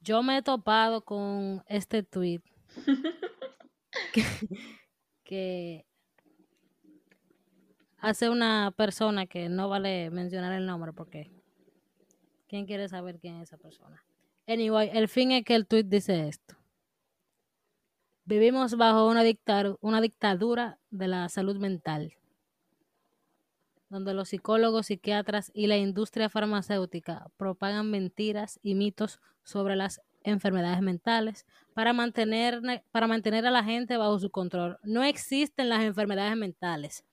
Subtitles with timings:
[0.00, 2.40] Yo me he topado con este tweet
[5.24, 5.86] que,
[7.98, 11.30] hace una persona que no vale mencionar el nombre porque
[12.48, 14.02] ¿quién quiere saber quién es esa persona?
[14.48, 16.57] Anyway, el fin es que el tweet dice esto.
[18.28, 22.12] Vivimos bajo una, dictadura de la salud mental,
[23.88, 30.82] donde los psicólogos, psiquiatras y la industria farmacéutica propagan mentiras y mitos sobre las enfermedades
[30.82, 32.60] mentales para mantener,
[32.92, 34.78] para mantener a la gente bajo su control.
[34.82, 37.06] No existen las enfermedades mentales.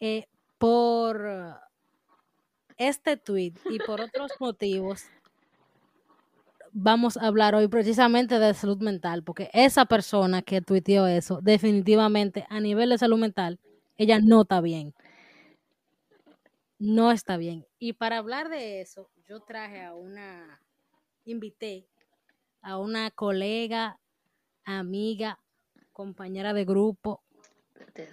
[0.00, 0.26] Eh,
[0.58, 1.60] por
[2.76, 5.04] este tweet y por otros motivos,
[6.78, 12.46] vamos a hablar hoy precisamente de salud mental, porque esa persona que tuiteó eso, definitivamente
[12.50, 13.58] a nivel de salud mental,
[13.96, 14.94] ella no está bien.
[16.78, 17.66] No está bien.
[17.78, 20.60] Y para hablar de eso, yo traje a una,
[21.24, 21.88] invité
[22.60, 23.98] a una colega,
[24.64, 25.40] amiga,
[25.92, 27.22] compañera de grupo.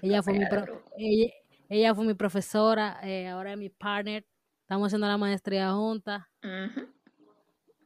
[0.01, 1.33] Ella fue mi,
[1.67, 4.25] ella, fue mi profesora, eh, ahora es mi partner.
[4.61, 6.23] Estamos haciendo la maestría juntas.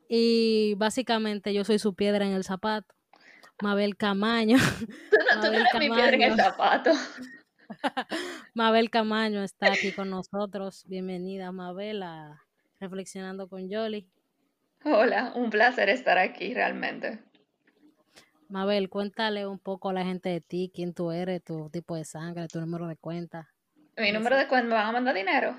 [0.08, 2.94] Y básicamente yo soy su piedra en el zapato.
[3.62, 4.58] Mabel Camaño.
[5.42, 6.92] Tú no, mi piedra en el zapato.
[8.54, 10.86] Mabel Camaño está aquí con nosotros.
[10.88, 12.42] Bienvenida, Mabel, a
[12.80, 14.08] Reflexionando con Yoli.
[14.86, 17.20] Hola, un placer estar aquí realmente.
[18.48, 22.06] Mabel, cuéntale un poco a la gente de ti, quién tú eres, tu tipo de
[22.06, 23.50] sangre, tu número de cuenta.
[23.98, 24.68] ¿Mi número de cuenta?
[24.70, 25.58] ¿Me van a mandar dinero?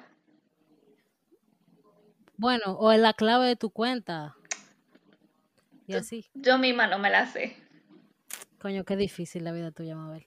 [2.39, 4.38] Bueno, o en la clave de tu cuenta.
[5.89, 6.31] Y así.
[6.34, 7.56] Yo misma no me la sé.
[8.61, 10.27] Coño, qué difícil la vida tuya, Mabel.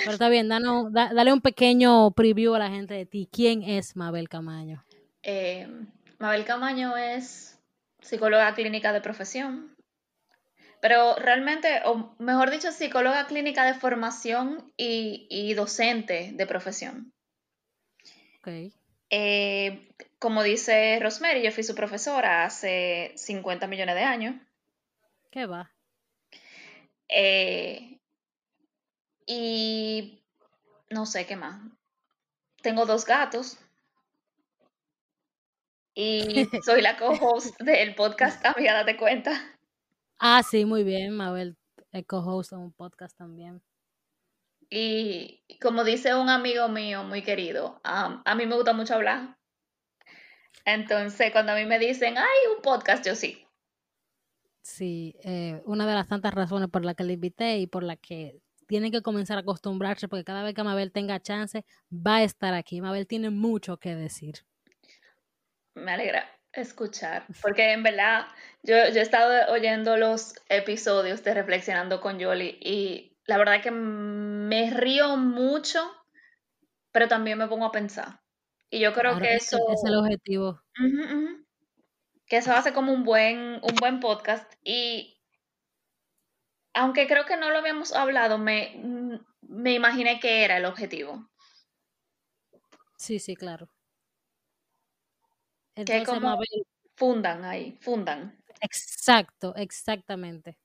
[0.00, 3.28] Pero está bien, danos, dale un pequeño preview a la gente de ti.
[3.30, 4.84] ¿Quién es Mabel Camaño?
[5.22, 5.68] Eh,
[6.18, 7.60] Mabel Camaño es
[8.00, 9.76] psicóloga clínica de profesión,
[10.80, 17.12] pero realmente, o mejor dicho, psicóloga clínica de formación y, docente de profesión.
[18.40, 18.72] Ok.
[19.10, 24.34] Eh, como dice Rosemary, yo fui su profesora hace 50 millones de años.
[25.34, 25.68] ¿Qué va?
[27.08, 27.98] Eh,
[29.26, 30.22] y
[30.90, 31.60] no sé qué más.
[32.62, 33.58] Tengo dos gatos.
[35.92, 39.32] Y soy la co-host del podcast Amiga, date cuenta.
[40.20, 41.56] Ah, sí, muy bien, Mabel.
[41.90, 43.60] El co-host de un podcast también.
[44.70, 49.36] Y como dice un amigo mío muy querido, a mí me gusta mucho hablar.
[50.64, 53.43] Entonces, cuando a mí me dicen, hay un podcast, yo sí.
[54.64, 57.96] Sí, eh, una de las tantas razones por las que le invité y por la
[57.96, 62.22] que tienen que comenzar a acostumbrarse, porque cada vez que Mabel tenga chance, va a
[62.22, 62.80] estar aquí.
[62.80, 64.36] Mabel tiene mucho que decir.
[65.74, 68.26] Me alegra escuchar, porque en verdad
[68.62, 73.70] yo, yo he estado oyendo los episodios de Reflexionando con Yoli y la verdad que
[73.70, 75.80] me río mucho,
[76.90, 78.20] pero también me pongo a pensar.
[78.70, 79.58] Y yo creo que eso...
[79.70, 80.58] Es el objetivo
[82.26, 85.20] que eso hace como un buen, un buen podcast y
[86.72, 88.80] aunque creo que no lo habíamos hablado, me,
[89.42, 91.28] me imaginé que era el objetivo.
[92.96, 93.68] Sí, sí, claro.
[95.74, 96.38] que como
[96.96, 98.42] fundan ahí, fundan.
[98.60, 100.58] Exacto, exactamente.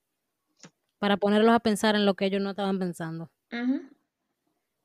[0.98, 3.30] Para ponerlos a pensar en lo que ellos no estaban pensando.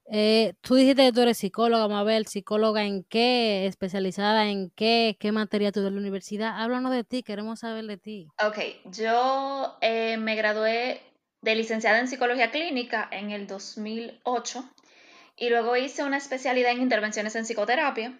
[0.07, 5.31] Eh, tú dijiste que tú eres psicóloga, Mabel, psicóloga en qué, especializada en qué, qué
[5.31, 6.61] materia tú de la universidad.
[6.61, 8.27] Háblanos de ti, queremos saber de ti.
[8.45, 11.01] Ok, yo eh, me gradué
[11.41, 14.63] de licenciada en psicología clínica en el 2008
[15.37, 18.19] y luego hice una especialidad en intervenciones en psicoterapia,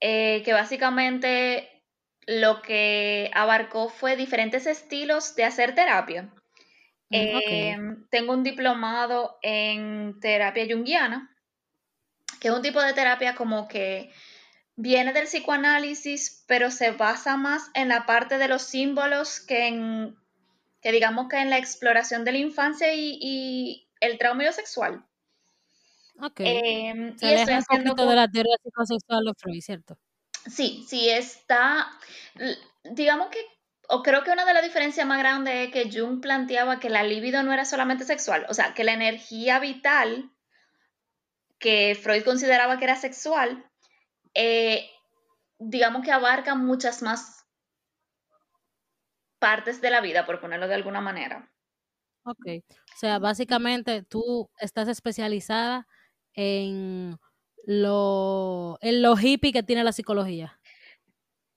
[0.00, 1.82] eh, que básicamente
[2.26, 6.32] lo que abarcó fue diferentes estilos de hacer terapia.
[7.14, 11.30] Mm, em, tengo un diplomado en terapia junguiana,
[12.40, 14.10] que es un tipo de terapia como que
[14.74, 20.16] viene del psicoanálisis, pero se basa más en la parte de los símbolos que en,
[20.82, 25.02] que digamos que en la exploración de la infancia y, el trauma sexual.
[26.20, 26.40] Ok.
[26.40, 29.96] Eh, y estoy haciendo de la teoría psicosexual de Freud, ¿cierto?
[30.50, 31.90] Sí, sí, está,
[32.82, 33.38] digamos que
[33.88, 37.02] o creo que una de las diferencias más grandes es que Jung planteaba que la
[37.02, 40.30] libido no era solamente sexual, o sea, que la energía vital
[41.58, 43.70] que Freud consideraba que era sexual,
[44.34, 44.90] eh,
[45.58, 47.46] digamos que abarca muchas más
[49.38, 51.50] partes de la vida, por ponerlo de alguna manera.
[52.24, 52.46] Ok.
[52.68, 55.86] O sea, básicamente tú estás especializada
[56.32, 57.18] en
[57.66, 60.58] lo, en lo hippie que tiene la psicología.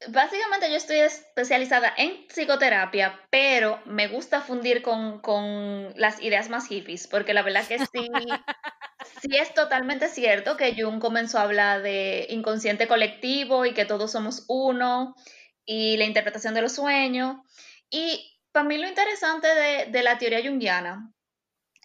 [0.10, 6.68] Básicamente yo estoy especializada en psicoterapia, pero me gusta fundir con, con las ideas más
[6.68, 7.86] hippies, porque la verdad que sí,
[9.22, 14.12] sí es totalmente cierto que Jung comenzó a hablar de inconsciente colectivo y que todos
[14.12, 15.16] somos uno
[15.66, 17.38] y la interpretación de los sueños.
[17.90, 21.12] Y para mí lo interesante de, de la teoría junguiana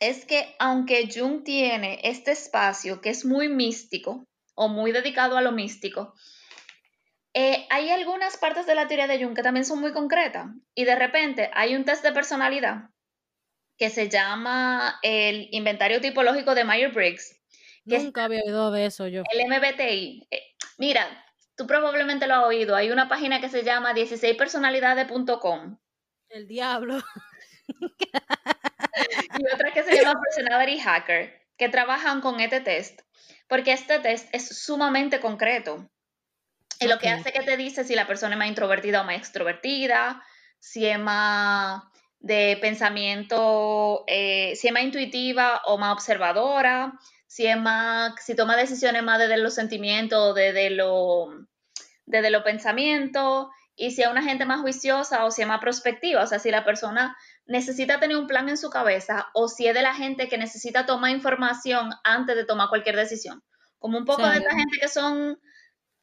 [0.00, 4.24] es que aunque Jung tiene este espacio que es muy místico
[4.54, 6.14] o muy dedicado a lo místico,
[7.34, 10.84] eh, hay algunas partes de la teoría de Jung que también son muy concretas y
[10.84, 12.90] de repente hay un test de personalidad
[13.78, 17.40] que se llama el inventario tipológico de Myers-Briggs.
[17.84, 19.22] Nunca había oído de eso yo.
[19.32, 20.28] El MBTI.
[20.30, 21.06] Eh, mira,
[21.56, 22.76] tú probablemente lo has oído.
[22.76, 25.78] Hay una página que se llama 16personalidades.com.
[26.28, 26.98] El diablo.
[29.38, 33.00] y otra que se llama Personality Hacker, que trabajan con este test,
[33.48, 35.90] porque este test es sumamente concreto.
[36.84, 39.16] Y lo que hace que te dice si la persona es más introvertida o más
[39.16, 40.22] extrovertida,
[40.58, 41.82] si es más
[42.20, 48.56] de pensamiento, eh, si es más intuitiva o más observadora, si es más, si toma
[48.56, 51.28] decisiones más desde los sentimientos, desde lo,
[52.06, 56.22] desde los pensamientos, y si es una gente más juiciosa o si es más prospectiva,
[56.22, 59.74] o sea, si la persona necesita tener un plan en su cabeza o si es
[59.74, 63.42] de la gente que necesita tomar información antes de tomar cualquier decisión.
[63.78, 65.40] Como un poco de esta gente que son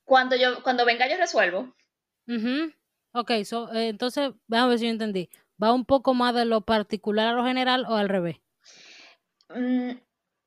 [0.10, 1.72] cuando yo, cuando venga yo resuelvo.
[3.14, 5.30] Ok, so, eh, entonces, vamos a ver si yo entendí.
[5.62, 8.38] ¿Va un poco más de lo particular a lo general o al revés?
[9.50, 9.92] Mm,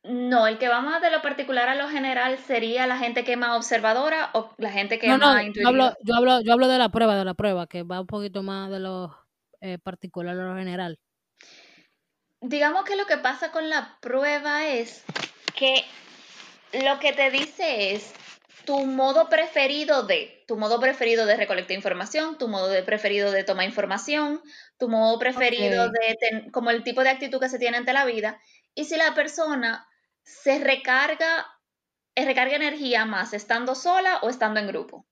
[0.05, 3.33] no, el que va más de lo particular a lo general sería la gente que
[3.33, 5.63] es más observadora o la gente que es más intuitiva.
[5.63, 8.09] Yo hablo, yo, hablo, yo hablo de la prueba, de la prueba, que va un
[8.09, 9.17] poquito más de lo
[9.61, 10.99] eh, particular a lo general.
[12.41, 15.05] Digamos que lo que pasa con la prueba es
[15.55, 15.85] que
[16.85, 18.13] lo que te dice es
[18.65, 23.45] tu modo preferido de, tu modo preferido de recolectar información, tu modo de preferido de
[23.45, 24.41] tomar información,
[24.79, 28.41] tu modo preferido de, como el tipo de actitud que se tiene ante la vida.
[28.75, 29.87] Y si la persona
[30.23, 31.47] se recarga,
[32.15, 35.07] eh, recarga energía más estando sola o estando en grupo.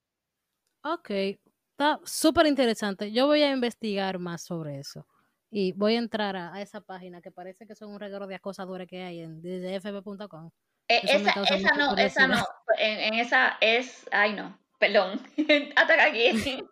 [0.83, 3.13] Ok, está súper interesante.
[3.13, 5.07] Yo voy a investigar más sobre eso.
[5.51, 8.87] Y voy a entrar a, esa página que parece que son un regalo de acosadores
[8.87, 10.51] que hay en djfb.com.
[10.87, 12.45] Eh, esa, esa no, esa no,
[12.79, 15.21] en, esa es, ay no, perdón,
[15.77, 16.65] hasta aquí.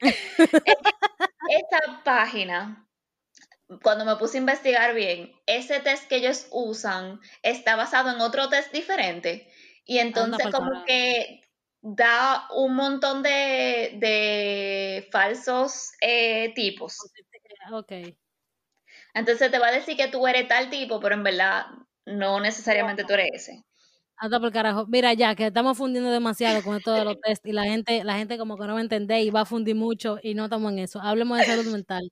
[0.00, 2.88] esa página,
[3.82, 8.48] cuando me puse a investigar bien, ese test que ellos usan está basado en otro
[8.48, 9.50] test diferente.
[9.84, 11.42] Y entonces como que
[11.80, 16.96] da un montón de, de falsos eh, tipos.
[17.72, 17.92] Ok.
[19.14, 21.66] Entonces te va a decir que tú eres tal tipo, pero en verdad
[22.06, 23.64] no necesariamente tú eres ese.
[24.22, 24.86] Anda por carajo.
[24.86, 28.16] Mira ya, que estamos fundiendo demasiado con esto de los test y la gente, la
[28.16, 30.72] gente como que no va a entender y va a fundir mucho y no estamos
[30.72, 31.00] en eso.
[31.00, 32.08] Hablemos de salud mental.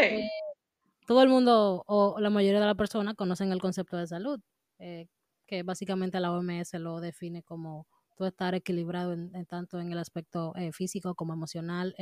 [0.00, 0.28] Eh,
[1.06, 4.38] todo el mundo o la mayoría de las personas conocen el concepto de salud,
[4.78, 5.06] eh,
[5.46, 10.52] que básicamente la OMS lo define como tú estar equilibrado en, tanto en el aspecto
[10.54, 11.96] eh, físico como emocional,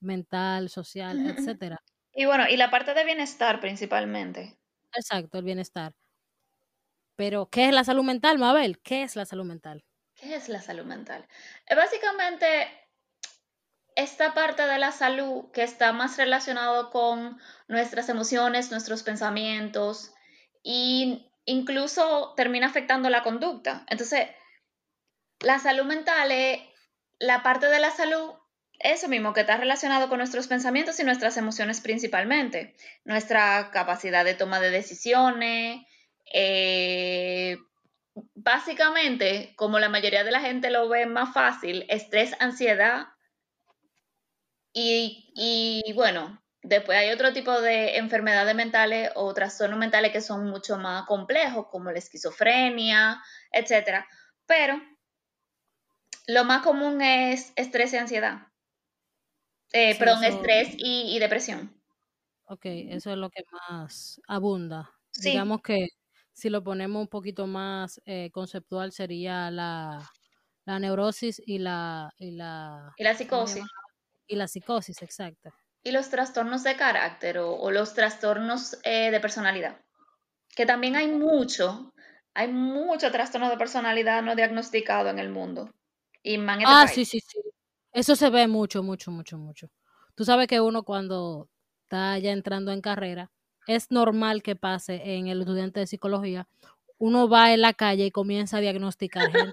[0.00, 1.80] mental, social, etcétera.
[2.14, 4.56] Y bueno, y la parte de bienestar principalmente.
[4.94, 5.92] Exacto, el bienestar.
[7.16, 8.78] Pero, ¿qué es la salud mental, Mabel?
[8.80, 9.84] ¿Qué es la salud mental?
[10.14, 11.26] ¿Qué es la salud mental?
[11.66, 12.46] Es básicamente
[13.96, 20.12] esta parte de la salud que está más relacionado con nuestras emociones, nuestros pensamientos
[20.62, 23.86] e incluso termina afectando la conducta.
[23.88, 24.28] Entonces,
[25.40, 26.60] la salud mental es
[27.18, 28.34] la parte de la salud,
[28.78, 32.76] eso mismo, que está relacionado con nuestros pensamientos y nuestras emociones principalmente.
[33.04, 35.85] Nuestra capacidad de toma de decisiones,
[36.32, 37.58] eh,
[38.34, 43.08] básicamente, como la mayoría de la gente lo ve más fácil, estrés, ansiedad
[44.72, 50.46] y, y bueno, después hay otro tipo de enfermedades mentales o trastornos mentales que son
[50.50, 54.04] mucho más complejos, como la esquizofrenia, etc.
[54.46, 54.80] Pero
[56.26, 58.48] lo más común es estrés y ansiedad.
[59.72, 61.74] Eh, perdón, estrés y, depresión.
[62.46, 64.92] Ok, eso es lo que más abunda.
[65.20, 65.88] Digamos que
[66.36, 70.06] si lo ponemos un poquito más eh, conceptual, sería la,
[70.66, 73.64] neurosis y la, y la, y la psicosis.
[74.26, 75.50] Y la psicosis, exacto.
[75.82, 79.80] Y los trastornos de carácter o, los trastornos eh, de personalidad.
[80.54, 81.94] Que también hay mucho,
[82.34, 85.72] hay mucho trastorno de personalidad no diagnosticado en el mundo.
[86.22, 87.40] Y ah, sí, sí, sí.
[87.92, 89.70] Eso se ve mucho, mucho, mucho, mucho.
[90.14, 91.48] Tú sabes que uno cuando
[91.84, 93.30] está ya entrando en carrera,
[93.66, 96.46] es normal que pase en el estudiante de psicología.
[96.98, 99.52] Uno va en la calle y comienza a diagnosticar gente.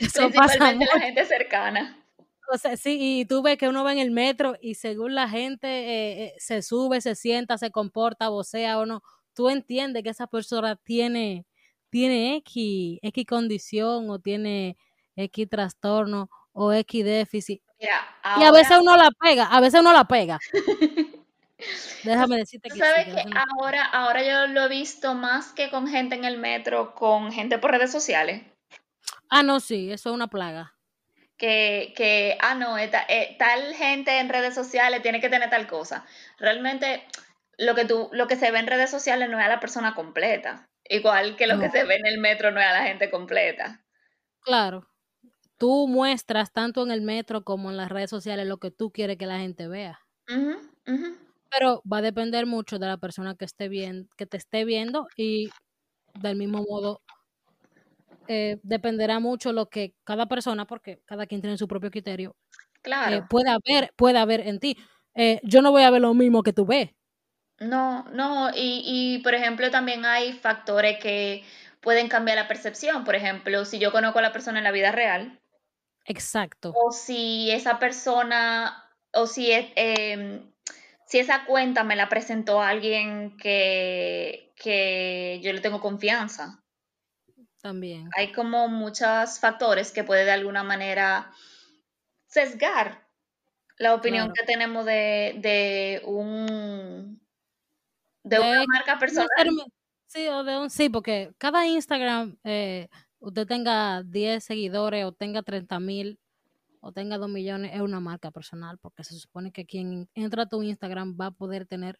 [0.00, 0.90] Eso pasa mucho.
[0.94, 2.04] la gente cercana.
[2.52, 5.28] O sea, sí, y tú ves que uno va en el metro y según la
[5.28, 10.10] gente eh, eh, se sube, se sienta, se comporta, vocea o no, tú entiendes que
[10.10, 11.46] esa persona tiene,
[11.88, 14.76] tiene X, X condición o tiene
[15.16, 17.62] X trastorno o X déficit.
[17.78, 20.38] Y a veces uno la pega, a veces uno la pega.
[22.04, 26.14] Déjame decirte que ¿Sabes que ahora, ahora yo lo he visto más que con gente
[26.14, 28.42] en el metro, con gente por redes sociales?
[29.30, 30.74] Ah, no, sí, eso es una plaga.
[31.36, 32.90] Que, que ah, no, eh,
[33.38, 36.06] tal gente en redes sociales tiene que tener tal cosa.
[36.38, 37.04] Realmente
[37.58, 39.94] lo que, tú, lo que se ve en redes sociales no es a la persona
[39.94, 40.68] completa.
[40.88, 43.82] Igual que lo que se ve en el metro no es a la gente completa.
[44.40, 44.86] Claro.
[45.56, 49.16] Tú muestras tanto en el metro como en las redes sociales lo que tú quieres
[49.16, 50.00] que la gente vea.
[51.54, 55.06] Pero va a depender mucho de la persona que esté bien, que te esté viendo
[55.16, 55.50] y
[56.20, 57.00] del mismo modo
[58.26, 62.80] eh, dependerá mucho lo que cada persona, porque cada quien tiene su propio criterio, eh,
[62.82, 63.26] claro.
[63.28, 64.76] pueda ver, pueda ver en ti.
[65.14, 66.90] Eh, yo no voy a ver lo mismo que tú ves.
[67.60, 71.44] No, no, y, y por ejemplo también hay factores que
[71.80, 73.04] pueden cambiar la percepción.
[73.04, 75.38] Por ejemplo, si yo conozco a la persona en la vida real.
[76.06, 76.72] Exacto.
[76.74, 80.42] O si esa persona, o si, eh,
[81.06, 86.62] si esa cuenta me la presentó alguien que, que yo le tengo confianza.
[87.60, 88.08] También.
[88.16, 91.32] Hay como muchos factores que puede de alguna manera
[92.26, 93.08] sesgar
[93.78, 97.20] la opinión que tenemos de, de un
[98.22, 99.28] de, una marca personal.
[100.06, 105.42] Sí, o de un sí, porque cada Instagram, eh, usted tenga 10 seguidores o tenga
[105.42, 106.20] 30 mil
[106.84, 110.48] o tenga 2 millones, es una marca personal, porque se supone que quien entra a
[110.48, 111.98] tu Instagram va a poder tener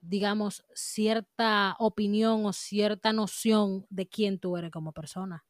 [0.00, 5.44] digamos, cierta opinión o cierta noción de quién tú eres como persona.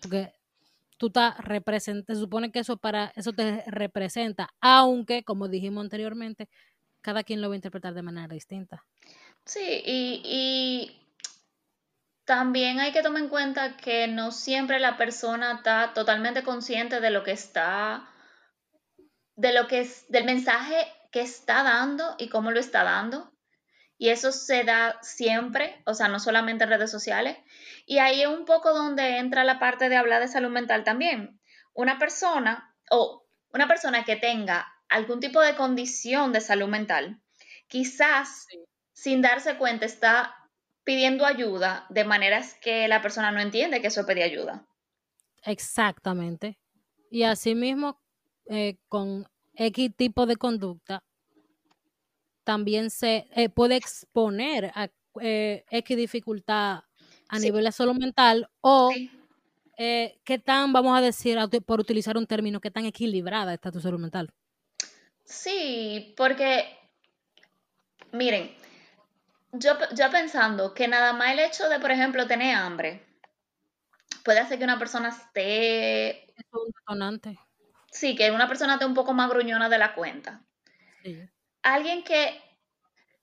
[0.00, 0.34] Porque
[0.96, 6.48] tú estás representando, se supone que eso para eso te representa, aunque, como dijimos anteriormente,
[7.00, 8.84] cada quien lo va a interpretar de manera distinta.
[9.44, 11.02] Sí, y, y
[12.24, 17.10] también hay que tomar en cuenta que no siempre la persona está totalmente consciente de
[17.10, 18.08] lo que está,
[19.36, 20.76] de lo que es, del mensaje
[21.10, 23.32] que está dando y cómo lo está dando.
[23.98, 27.36] Y eso se da siempre, o sea, no solamente en redes sociales.
[27.86, 31.40] Y ahí es un poco donde entra la parte de hablar de salud mental también.
[31.72, 37.22] Una persona o una persona que tenga algún tipo de condición de salud mental,
[37.68, 38.46] quizás
[38.92, 40.36] sin darse cuenta está
[40.84, 44.66] pidiendo ayuda de maneras que la persona no entiende que eso pedir ayuda.
[45.44, 46.58] Exactamente.
[47.10, 48.01] Y asimismo,
[48.46, 51.02] eh, con X tipo de conducta,
[52.44, 54.88] también se eh, puede exponer a
[55.20, 56.84] eh, X dificultad
[57.28, 58.90] a nivel de salud mental o
[59.78, 63.80] eh, qué tan, vamos a decir, por utilizar un término, qué tan equilibrada está tu
[63.80, 64.32] salud mental.
[65.24, 66.78] Sí, porque,
[68.12, 68.54] miren,
[69.52, 73.02] yo, yo pensando que nada más el hecho de, por ejemplo, tener hambre
[74.24, 76.24] puede hacer que una persona esté...
[76.32, 77.38] Es un detonante.
[77.92, 80.42] Sí, que una persona esté un poco más gruñona de la cuenta.
[81.04, 81.28] Sí
[81.62, 82.40] alguien que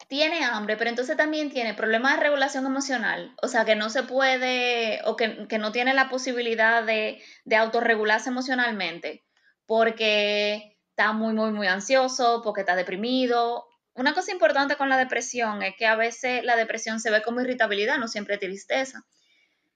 [0.08, 4.04] tiene hambre, pero entonces también tiene problemas de regulación emocional, o sea, que no se
[4.04, 9.24] puede o que, no tiene la posibilidad de, de autorregularse emocionalmente,
[9.66, 13.66] porque está muy, muy, muy ansioso, porque está deprimido.
[13.94, 17.42] Una cosa importante con la depresión es que a veces la depresión se ve como
[17.42, 19.06] irritabilidad, no siempre tristeza.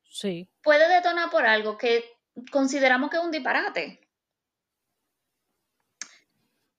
[0.09, 0.50] Sí.
[0.63, 2.05] Puede detonar por algo que
[2.51, 4.00] consideramos que es un disparate.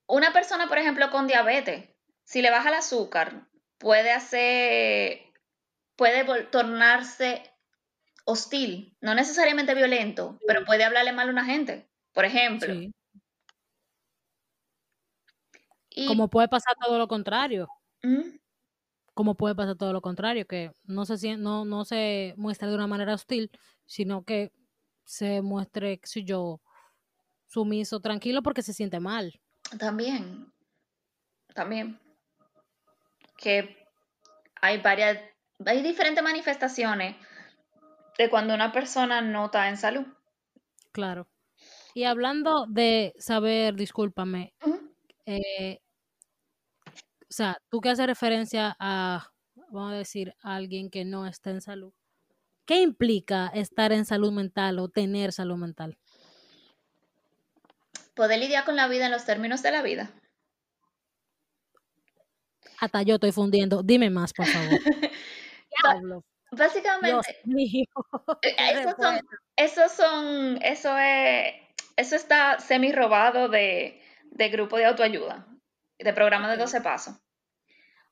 [0.07, 1.89] Una persona, por ejemplo, con diabetes,
[2.25, 5.33] si le baja el azúcar, puede hacer,
[5.97, 7.51] puede tornarse
[8.25, 12.75] hostil, no necesariamente violento, pero puede hablarle mal a una gente, por ejemplo.
[16.07, 17.69] Como puede pasar todo lo contrario.
[19.15, 22.87] Como puede pasar todo lo contrario, que no se, no, no se muestre de una
[22.87, 23.51] manera hostil,
[23.87, 24.53] sino que
[25.05, 26.61] se muestre, si yo,
[27.47, 29.41] sumiso, tranquilo porque se siente mal.
[29.79, 30.53] También,
[31.55, 32.01] también,
[33.37, 33.77] que
[34.61, 35.19] hay varias,
[35.65, 37.17] hay diferentes manifestaciones
[38.19, 40.07] de cuando una persona no está en salud.
[40.93, 41.29] Claro.
[41.95, 44.55] Y hablando de saber, discúlpame,
[45.27, 45.81] eh,
[46.87, 49.31] o sea, tú que haces referencia a,
[49.71, 51.93] vamos a decir, a alguien que no está en salud,
[52.65, 55.99] ¿qué implica estar en salud mental o tener salud mental?
[58.15, 60.11] Poder lidiar con la vida en los términos de la vida.
[62.81, 63.83] Hasta yo estoy fundiendo.
[63.83, 64.81] Dime más, por favor.
[66.51, 67.41] Básicamente,
[68.43, 69.21] eh, esos son,
[69.57, 71.55] esos son, eso es,
[71.97, 75.47] eso está semi robado de, de grupo de autoayuda,
[75.99, 77.17] de programa de 12 pasos.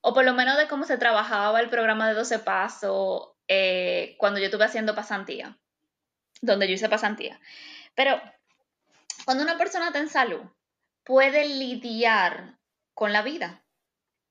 [0.00, 4.40] O por lo menos de cómo se trabajaba el programa de 12 pasos eh, cuando
[4.40, 5.58] yo estuve haciendo pasantía,
[6.40, 7.40] donde yo hice pasantía.
[7.94, 8.20] Pero
[9.24, 10.42] cuando una persona está en salud,
[11.04, 12.58] puede lidiar
[12.94, 13.64] con la vida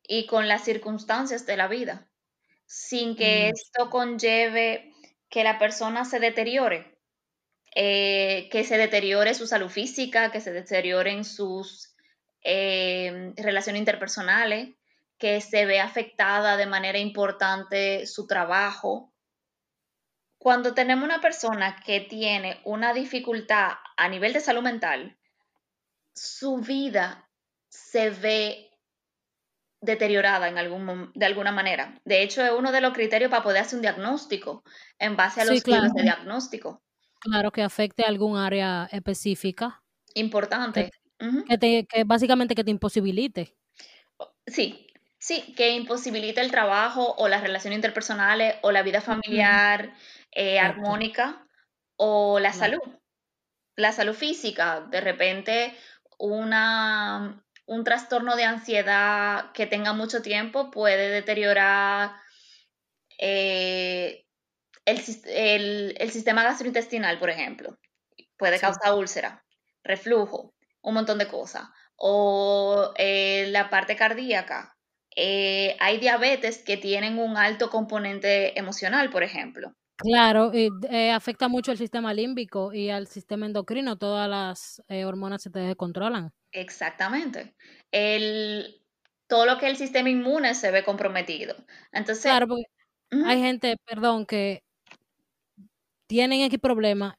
[0.03, 2.11] y con las circunstancias de la vida
[2.71, 3.53] sin que mm.
[3.53, 4.93] esto conlleve
[5.29, 6.97] que la persona se deteriore,
[7.75, 11.93] eh, que se deteriore su salud física, que se deterioren sus
[12.45, 14.69] eh, relaciones interpersonales,
[15.17, 19.10] que se vea afectada de manera importante su trabajo.
[20.41, 25.15] Cuando tenemos una persona que tiene una dificultad a nivel de salud mental,
[26.15, 27.29] su vida
[27.69, 28.71] se ve
[29.81, 32.01] deteriorada en algún, de alguna manera.
[32.05, 34.63] De hecho, es uno de los criterios para poder hacer un diagnóstico
[34.97, 36.81] en base a los sí, de diagnóstico.
[37.19, 39.83] Claro, que afecte algún área específica.
[40.15, 40.89] Importante.
[41.19, 43.55] Que, que, básicamente que te imposibilite.
[44.47, 44.87] Sí,
[45.19, 49.93] sí, que imposibilite el trabajo o las relaciones interpersonales o la vida familiar
[50.31, 51.45] eh, armónica
[51.95, 52.81] o la salud.
[53.75, 55.75] La salud física, de repente
[56.17, 62.11] una un trastorno de ansiedad que tenga mucho tiempo puede deteriorar
[63.17, 64.25] eh,
[64.85, 67.77] el, sistema gastrointestinal, por ejemplo.
[68.37, 69.45] Puede causar úlcera,
[69.83, 71.63] reflujo, un montón de cosas.
[71.95, 74.75] O eh, la parte cardíaca.
[75.15, 79.75] Eh, hay diabetes que tienen un alto componente emocional, por ejemplo.
[80.01, 80.69] Claro, y,
[81.09, 83.97] afecta mucho el sistema límbico y al sistema endocrino.
[83.97, 86.33] Todas las hormonas se te descontrolan.
[86.51, 87.55] Exactamente.
[87.91, 88.81] El,
[89.27, 91.55] todo lo que el sistema inmune se ve comprometido.
[91.91, 92.65] Entonces, claro, porque
[93.25, 94.63] hay gente, perdón, que
[96.07, 97.17] tienen X problema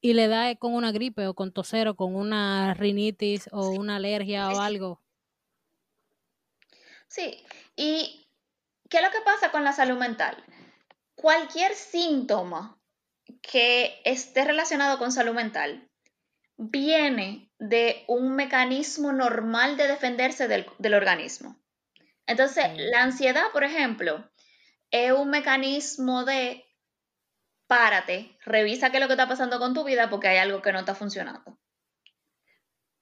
[0.00, 4.48] y le da con una gripe o con tosero, con una rinitis o una alergia
[4.50, 5.02] o algo.
[7.08, 8.28] Sí, y
[8.88, 10.36] ¿qué es lo que pasa con la salud mental?
[11.18, 12.80] Cualquier síntoma
[13.42, 15.90] que esté relacionado con salud mental
[16.56, 21.60] viene de un mecanismo normal de defenderse del, organismo.
[22.24, 24.30] Entonces, la ansiedad, por ejemplo,
[24.92, 26.64] es un mecanismo de
[27.66, 30.72] párate, revisa qué es lo que está pasando con tu vida porque hay algo que
[30.72, 31.58] no está funcionando.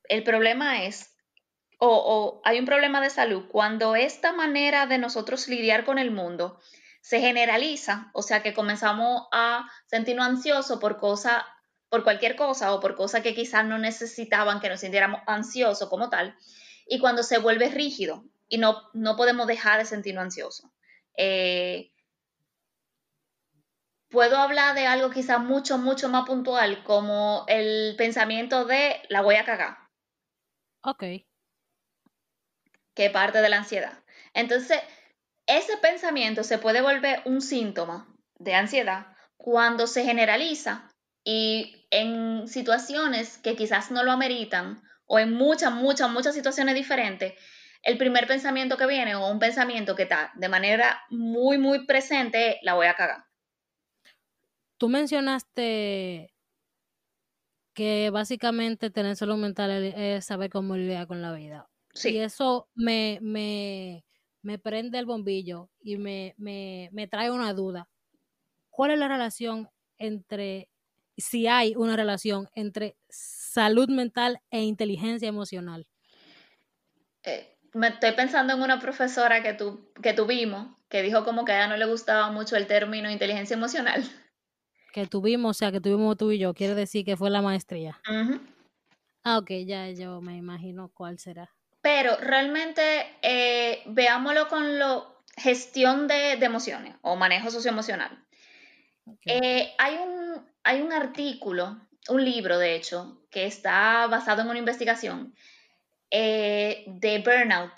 [0.05, 1.15] El problema es,
[1.79, 6.11] o, o, hay un problema de salud, cuando esta manera de nosotros lidiar con el
[6.11, 6.59] mundo
[7.07, 11.45] se generaliza, o sea que comenzamos a sentirnos ansiosos por cosas
[11.89, 16.11] por cualquier cosa o por cosas que quizás no necesitaban que nos sintiéramos ansiosos como
[16.11, 16.37] tal,
[16.85, 20.69] y cuando se vuelve rígido y no, no podemos dejar de sentirnos ansiosos.
[21.17, 21.93] Eh,
[24.09, 29.37] puedo hablar de algo quizás mucho, mucho más puntual, como el pensamiento de la voy
[29.37, 29.79] a cagar.
[30.83, 31.05] Ok.
[32.95, 34.03] Que parte de la ansiedad.
[34.35, 34.81] Entonces,
[35.47, 39.07] ese pensamiento se puede volver un síntoma de ansiedad
[39.37, 40.91] cuando se generaliza
[41.25, 47.35] y en situaciones que quizás no lo ameritan o en muchas, muchas, muchas situaciones diferentes,
[47.83, 52.59] el primer pensamiento que viene o un pensamiento que está de manera muy, muy presente,
[52.63, 53.25] la voy a cagar.
[54.79, 56.35] Tú mencionaste
[57.75, 61.69] que básicamente tener salud mental es saber cómo lidiar con la vida.
[61.95, 62.11] Sí.
[62.11, 64.06] Y eso me, me,
[64.47, 67.89] me prende el bombillo y me, me, me trae una duda.
[68.71, 70.69] ¿Cuál es la relación entre
[71.17, 75.87] si hay una relación entre salud mental e inteligencia emocional.
[77.23, 81.53] Eh, me estoy pensando en una profesora que, tu, que tuvimos que dijo como que
[81.53, 84.05] a ella no le gustaba mucho el término inteligencia emocional.
[84.93, 88.01] Que tuvimos, o sea, que tuvimos tú y yo, quiere decir que fue la maestría.
[89.25, 91.51] Ah, ok, ya yo me imagino cuál será.
[91.87, 92.83] Pero realmente
[93.23, 98.27] eh, veámoslo con lo gestión de, emociones o manejo socioemocional.
[99.25, 104.59] Eh, hay un hay un artículo, un libro de hecho, que está basado en una
[104.59, 105.33] investigación
[106.11, 107.71] eh, de burnout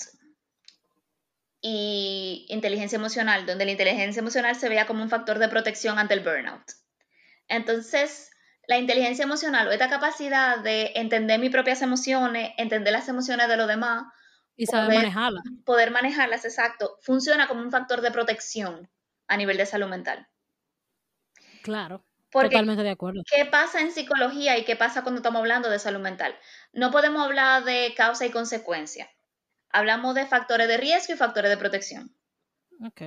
[1.60, 6.14] y inteligencia emocional, donde la inteligencia emocional se vea como un factor de protección ante
[6.14, 6.64] el burnout.
[7.46, 8.30] Entonces,
[8.68, 13.56] la inteligencia emocional o esta capacidad de entender mis propias emociones, entender las emociones de
[13.56, 14.04] los demás,
[14.56, 15.42] y saber manejarlas.
[15.64, 18.90] Poder manejarlas, exacto, funciona como un factor de protección
[19.26, 20.28] a nivel de salud mental.
[21.62, 22.04] Claro.
[22.30, 23.22] Totalmente de acuerdo.
[23.24, 26.36] ¿Qué pasa en psicología y qué pasa cuando estamos hablando de salud mental?
[26.74, 29.10] No podemos hablar de causa y consecuencia.
[29.70, 32.14] Hablamos de factores de riesgo y factores de protección.
[32.84, 33.00] Ok.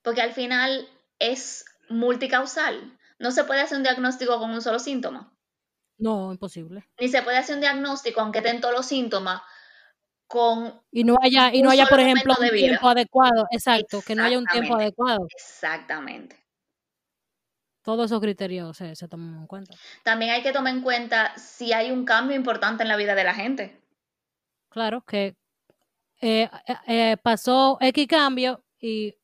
[0.00, 2.98] Porque al final es multicausal.
[3.22, 5.32] No se puede hacer un diagnóstico con un solo síntoma.
[5.96, 6.88] No, imposible.
[7.00, 9.40] Ni se puede hacer un diagnóstico, aunque tengan todos los síntomas,
[10.26, 13.46] con Y no haya, y no haya, por ejemplo, un tiempo adecuado.
[13.52, 15.24] Exacto, que no haya un tiempo adecuado.
[15.36, 16.44] exactamente.
[17.82, 19.74] Todos esos criterios se, se toman en cuenta.
[20.02, 23.24] También hay que tomar en cuenta si hay un cambio importante en la vida de
[23.24, 23.80] la gente.
[24.68, 25.36] Claro que
[26.20, 29.14] eh, eh, eh, pasó X cambio y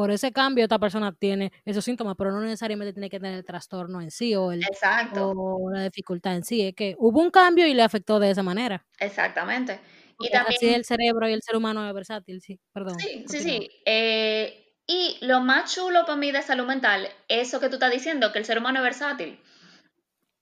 [0.00, 3.44] por ese cambio esta persona tiene esos síntomas, pero no necesariamente tiene que tener el
[3.44, 6.62] trastorno en sí o, el, Exacto, o la dificultad en sí.
[6.62, 8.82] Es que hubo un cambio y le afectó de esa manera.
[8.98, 9.78] exactamente.
[10.18, 12.58] Y así también, el cerebro y el ser humano es versátil, sí.
[12.72, 12.98] Perdón.
[12.98, 13.70] sí, sí, sí.
[13.84, 18.32] eh, y lo más chulo para mí de salud mental, eso que tú estás diciendo,
[18.32, 19.38] que el ser humano es versátil.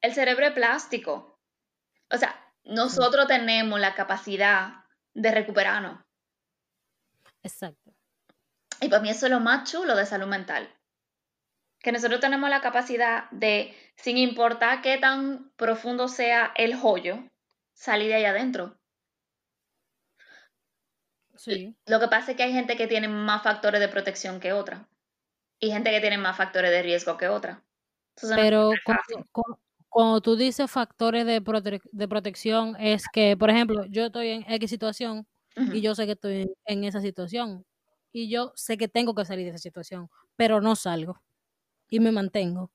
[0.01, 1.41] El cerebro es plástico.
[2.13, 5.99] O sea, nosotros tenemos la capacidad de recuperarnos.
[7.43, 7.98] Exacto.
[8.81, 10.69] Y para mí eso es lo más chulo de salud mental.
[11.81, 17.23] Que nosotros tenemos la capacidad de, sin importar qué tan profundo sea el hoyo,
[17.75, 18.77] salir de ahí adentro.
[21.37, 21.77] Sí.
[21.87, 24.89] Lo que pasa es que hay gente que tiene más factores de protección que otra.
[25.61, 27.63] Y gente que tiene más factores de riesgo que otra.
[28.17, 29.17] Entonces, no Pero es fácil.
[29.17, 34.07] cuando, cu- cuando tú dices factores de, prote- de protección, es que, por ejemplo, yo
[34.07, 37.65] estoy en X situación y yo sé que estoy en, en esa situación
[38.13, 41.23] y yo sé que tengo que salir de esa situación, pero no salgo
[41.89, 42.71] y me mantengo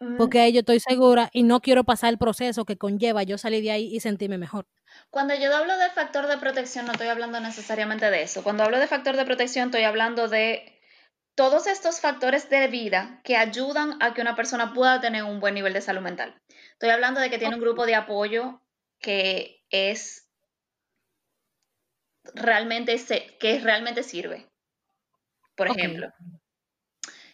[0.00, 3.36] Mm, porque ahí yo estoy segura y no quiero pasar el proceso que conlleva yo
[3.36, 4.66] salir de ahí y sentirme mejor.
[5.10, 8.42] Cuando yo hablo de factor de protección, no estoy hablando necesariamente de eso.
[8.42, 10.80] Cuando hablo de factor de protección, estoy hablando de
[11.34, 15.54] todos estos factores de vida que ayudan a que una persona pueda tener un buen
[15.54, 16.40] nivel de salud mental.
[16.72, 18.60] Estoy hablando de que tiene un grupo de apoyo
[19.00, 20.27] que es
[22.34, 24.46] realmente, se- que realmente sirve.
[25.56, 26.12] Por ejemplo,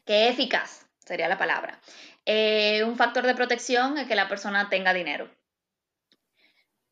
[0.07, 1.80] que es eficaz, sería la palabra.
[2.26, 5.30] Eh, un factor de protección es que la persona tenga dinero.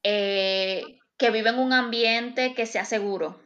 [0.02, 3.40] Eh, que vive en un ambiente que sea seguro.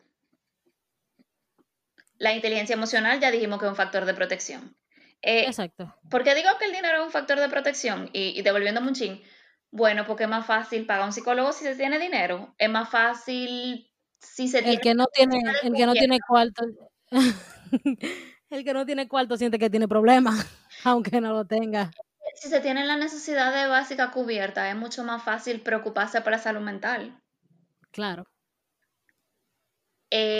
[2.18, 4.76] La inteligencia emocional ya dijimos que es un factor de protección.
[5.22, 5.94] Eh, Exacto.
[6.10, 8.08] ¿Por qué digo que el dinero es un factor de protección?
[8.12, 9.22] Y, y devolviéndome un chin.
[9.70, 12.54] Bueno, porque es más fácil pagar a un psicólogo si se tiene dinero.
[12.58, 13.90] Es más fácil
[14.34, 16.64] si se El tiene que no tiene, el que no tiene cuarto,
[18.50, 20.46] el que no tiene cuarto siente que tiene problemas,
[20.84, 21.90] aunque no lo tenga.
[22.34, 26.38] Si se tiene la necesidad de básica cubierta, es mucho más fácil preocuparse por la
[26.38, 27.18] salud mental.
[27.90, 28.24] Claro,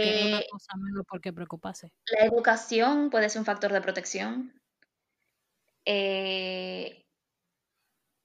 [0.01, 1.93] que es una Eh, cosa menos por qué preocuparse.
[2.11, 4.53] la educación puede ser un factor de protección.
[5.85, 7.03] Eh,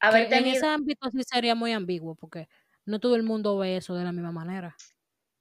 [0.01, 2.47] en ese ámbito sí sería muy ambiguo, porque
[2.85, 4.75] no todo el mundo ve eso de la misma manera.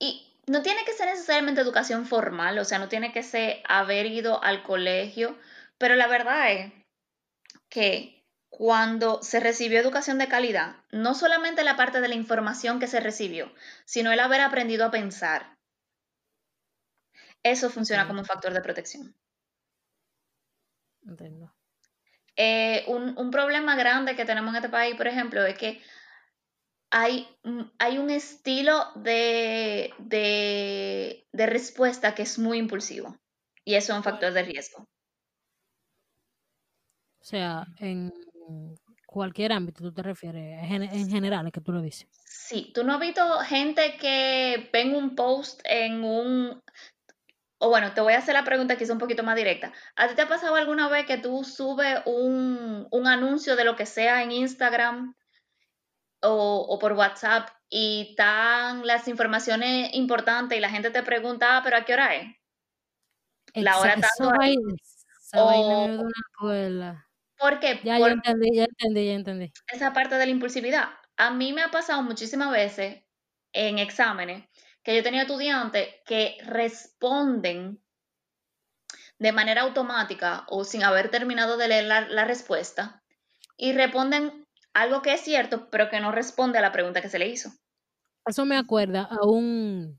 [0.00, 4.06] Y no tiene que ser necesariamente educación formal, o sea, no tiene que ser haber
[4.06, 5.38] ido al colegio,
[5.78, 6.72] pero la verdad es
[7.68, 12.88] que cuando se recibió educación de calidad, no solamente la parte de la información que
[12.88, 13.52] se recibió,
[13.84, 15.54] sino el haber aprendido a pensar,
[17.44, 19.14] eso funciona como un factor de protección.
[21.06, 21.54] Entiendo.
[22.36, 25.80] Eh, un, un problema grande que tenemos en este país, por ejemplo, es que
[26.90, 33.16] hay, mm, hay un estilo de, de, de respuesta que es muy impulsivo
[33.64, 34.82] y eso es un factor de riesgo.
[37.20, 38.12] O sea, en
[39.06, 42.08] cualquier ámbito tú te refieres, en, en general, es que tú lo dices.
[42.24, 46.62] Sí, tú no has visto gente que ven un post en un...
[47.58, 49.72] O bueno, te voy a hacer la pregunta que es un poquito más directa.
[49.94, 53.76] ¿A ti te ha pasado alguna vez que tú subes un, un anuncio de lo
[53.76, 55.14] que sea en Instagram
[56.22, 61.60] o, o por WhatsApp y están las informaciones importantes y la gente te pregunta, ah,
[61.62, 62.36] pero ¿a qué hora es?
[63.54, 64.32] La hora tanto
[66.40, 67.06] una.
[67.38, 67.80] ¿Por qué?
[67.84, 69.52] Ya, entendí, ya entendí, ya entendí.
[69.68, 70.90] esa parte de la impulsividad.
[71.16, 73.02] A mí me ha pasado muchísimas veces
[73.52, 74.48] en exámenes
[74.82, 77.82] que yo tenía estudiantes que responden
[79.18, 83.02] de manera automática o sin haber terminado de leer la, la respuesta
[83.56, 87.18] y responden algo que es cierto, pero que no responde a la pregunta que se
[87.18, 87.50] le hizo.
[88.26, 89.98] Eso me acuerda a un,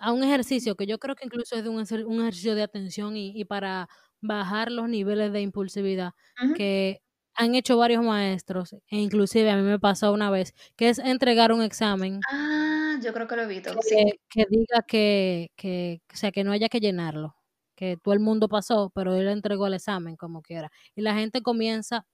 [0.00, 3.16] a un ejercicio que yo creo que incluso es de un, un ejercicio de atención
[3.16, 3.88] y, y para
[4.20, 6.12] bajar los niveles de impulsividad
[6.56, 7.00] que
[7.34, 11.52] han hecho varios maestros, e inclusive a mí me pasó una vez, que es entregar
[11.52, 13.70] un examen Ah, yo creo que lo he visto.
[13.82, 13.94] Sí.
[13.96, 17.36] que, que diga que, que, o sea, que no haya que llenarlo,
[17.76, 20.70] que todo el mundo pasó, pero él entregó el examen como quiera.
[20.94, 22.06] Y la gente comienza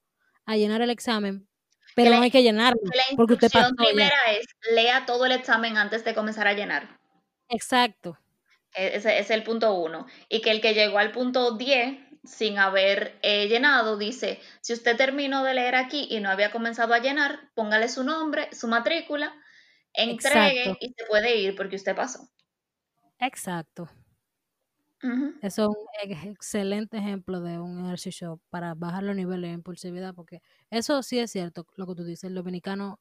[0.44, 1.48] a llenar el examen
[1.94, 3.84] Pero la- no hay que llenarlo, la porque usted pasó ya.
[3.84, 6.98] primera es lea todo el examen antes de comenzar a llenar.
[7.48, 8.18] Exacto,
[8.74, 10.06] E- Ese es el punto uno.
[10.28, 14.96] Y que el que llegó al punto 10 sin haber eh, llenado dice, si usted
[14.96, 19.34] terminó de leer aquí y no había comenzado a llenar, póngale su nombre, su matrícula,
[19.92, 20.78] entregue Exacto.
[20.80, 22.28] y se puede ir porque usted pasó.
[23.18, 23.88] exacto.
[25.40, 30.14] Eso es un ex- excelente ejemplo de un ejercicio para bajar los niveles de impulsividad,
[30.14, 33.00] porque eso sí es cierto, lo que tú dices, el dominicano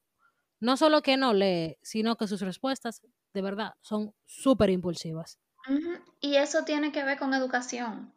[0.60, 3.02] no solo que no lee, sino que sus respuestas
[3.34, 5.38] de verdad son súper impulsivas.
[6.20, 8.14] Y eso tiene que ver con educación.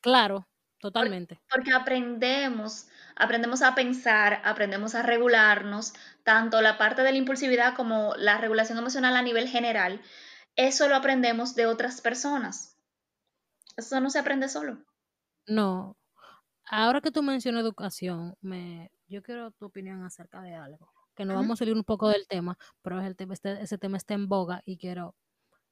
[0.00, 0.46] Claro,
[0.78, 1.40] totalmente.
[1.50, 8.14] Porque aprendemos, aprendemos a pensar, aprendemos a regularnos, tanto la parte de la impulsividad como
[8.16, 10.02] la regulación emocional a nivel general.
[10.56, 12.73] Eso lo aprendemos de otras personas.
[13.76, 14.78] Eso no se aprende solo.
[15.46, 15.96] No,
[16.66, 21.36] ahora que tú mencionas educación, me, yo quiero tu opinión acerca de algo, que nos
[21.36, 24.14] vamos a salir un poco del tema, pero es el tema, este- ese tema está
[24.14, 25.14] en boga y quiero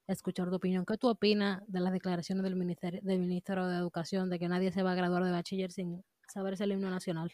[0.06, 0.84] escuchar tu opinión.
[0.84, 4.72] ¿Qué tú opinas de las declaraciones del ministerio, del ministro de Educación de que nadie
[4.72, 7.32] se va a graduar de bachiller sin saberse el himno nacional?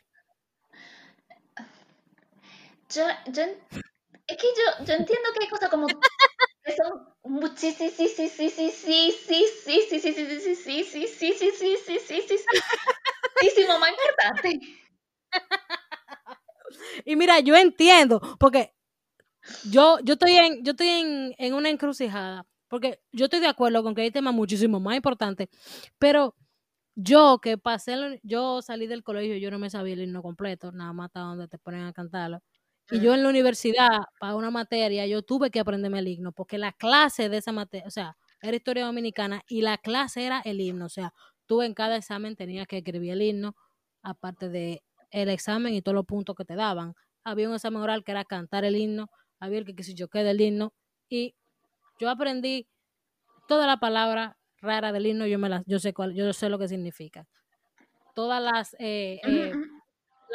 [2.90, 5.86] Yo, yo, es que yo, yo entiendo que hay cosas como
[6.76, 11.52] son sí, sí, sí, sí, sí, sí, sí, sí, sí, sí, sí, sí, sí, sí,
[11.52, 12.36] sí, sí, sí, sí,
[13.42, 14.60] muchísimo más importante.
[17.04, 18.72] Y mira, yo entiendo, porque
[19.70, 23.82] yo, yo estoy en, yo estoy en, en una encrucijada, porque yo estoy de acuerdo
[23.82, 25.48] con que hay temas muchísimo más importantes,
[25.98, 26.34] pero
[26.96, 30.92] yo que pasé, yo salí del colegio, yo no me sabía el himno completo, nada
[30.92, 32.40] más hasta donde te ponen a cantarlo.
[32.90, 36.56] Y yo en la universidad, para una materia, yo tuve que aprenderme el himno, porque
[36.56, 40.60] la clase de esa materia, o sea, era historia dominicana y la clase era el
[40.60, 41.12] himno, o sea,
[41.46, 43.54] tú en cada examen tenías que escribir el himno,
[44.02, 46.94] aparte de el examen y todos los puntos que te daban.
[47.24, 49.08] Había un examen oral que era cantar el himno,
[49.40, 50.72] había el que, que si yo quedé el himno,
[51.10, 51.34] y
[51.98, 52.68] yo aprendí
[53.48, 56.58] toda la palabra rara del himno, yo me las, yo sé cuál, yo sé lo
[56.58, 57.26] que significa.
[58.14, 59.52] Todas las eh, eh.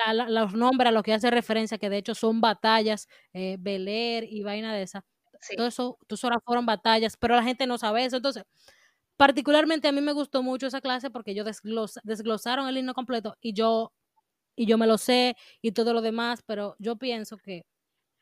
[0.06, 3.58] La- la- los nombres a los que hace referencia, que de hecho son batallas, eh,
[3.60, 5.04] Beler y vaina de esa.
[5.42, 5.56] Sí.
[5.56, 8.18] Todo eso, eso ahora fueron batallas, pero la gente no sabe eso.
[8.18, 8.44] Entonces,
[9.18, 13.36] particularmente a mí me gustó mucho esa clase porque ellos desglos- desglosaron el himno completo
[13.42, 13.94] y yo,
[14.56, 17.66] y yo me lo sé y todo lo demás, pero yo pienso que,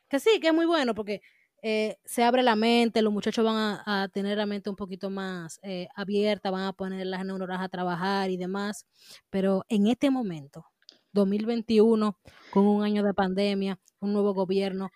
[0.09, 1.21] que sí, que es muy bueno porque
[1.63, 3.55] eh, se abre la mente, los muchachos van
[3.85, 7.61] a, a tener la mente un poquito más eh, abierta, van a poner las neuronas
[7.61, 8.85] a trabajar y demás,
[9.29, 10.65] pero en este momento,
[11.13, 12.17] 2021,
[12.51, 14.89] con un año de pandemia, un nuevo gobierno,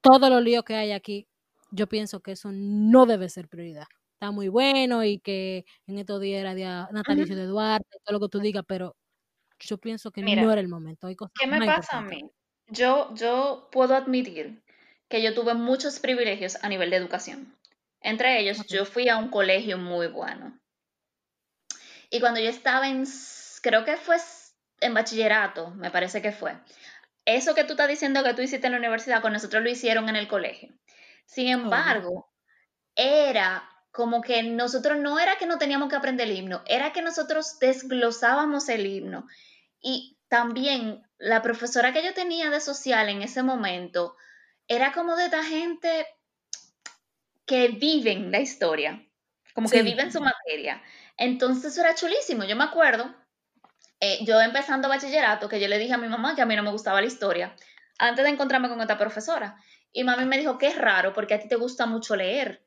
[0.00, 1.28] todos los líos que hay aquí,
[1.70, 3.86] yo pienso que eso no debe ser prioridad.
[4.14, 8.20] Está muy bueno y que en estos días era día natalicio de Duarte, todo lo
[8.20, 8.96] que tú digas, pero
[9.58, 11.06] yo pienso que Mira, no era el momento.
[11.06, 12.30] Hay cosas ¿Qué me pasa a mí?
[12.66, 14.62] Yo, yo puedo admitir
[15.08, 17.56] que yo tuve muchos privilegios a nivel de educación.
[18.00, 20.58] Entre ellos, yo fui a un colegio muy bueno.
[22.10, 23.04] Y cuando yo estaba en,
[23.62, 24.16] creo que fue
[24.80, 26.58] en bachillerato, me parece que fue.
[27.24, 30.08] Eso que tú estás diciendo que tú hiciste en la universidad, con nosotros lo hicieron
[30.08, 30.70] en el colegio.
[31.26, 32.32] Sin embargo,
[32.94, 37.02] era como que nosotros no era que no teníamos que aprender el himno, era que
[37.02, 39.26] nosotros desglosábamos el himno.
[39.80, 44.16] Y también la profesora que yo tenía de social en ese momento
[44.68, 46.06] era como de esta gente
[47.44, 49.04] que viven la historia,
[49.54, 50.82] como que sí, viven su materia.
[51.16, 52.44] Entonces eso era chulísimo.
[52.44, 53.12] Yo me acuerdo,
[54.00, 56.62] eh, yo empezando bachillerato, que yo le dije a mi mamá que a mí no
[56.62, 57.54] me gustaba la historia,
[57.98, 59.56] antes de encontrarme con esta profesora.
[59.92, 62.64] Y mami me dijo que es raro porque a ti te gusta mucho leer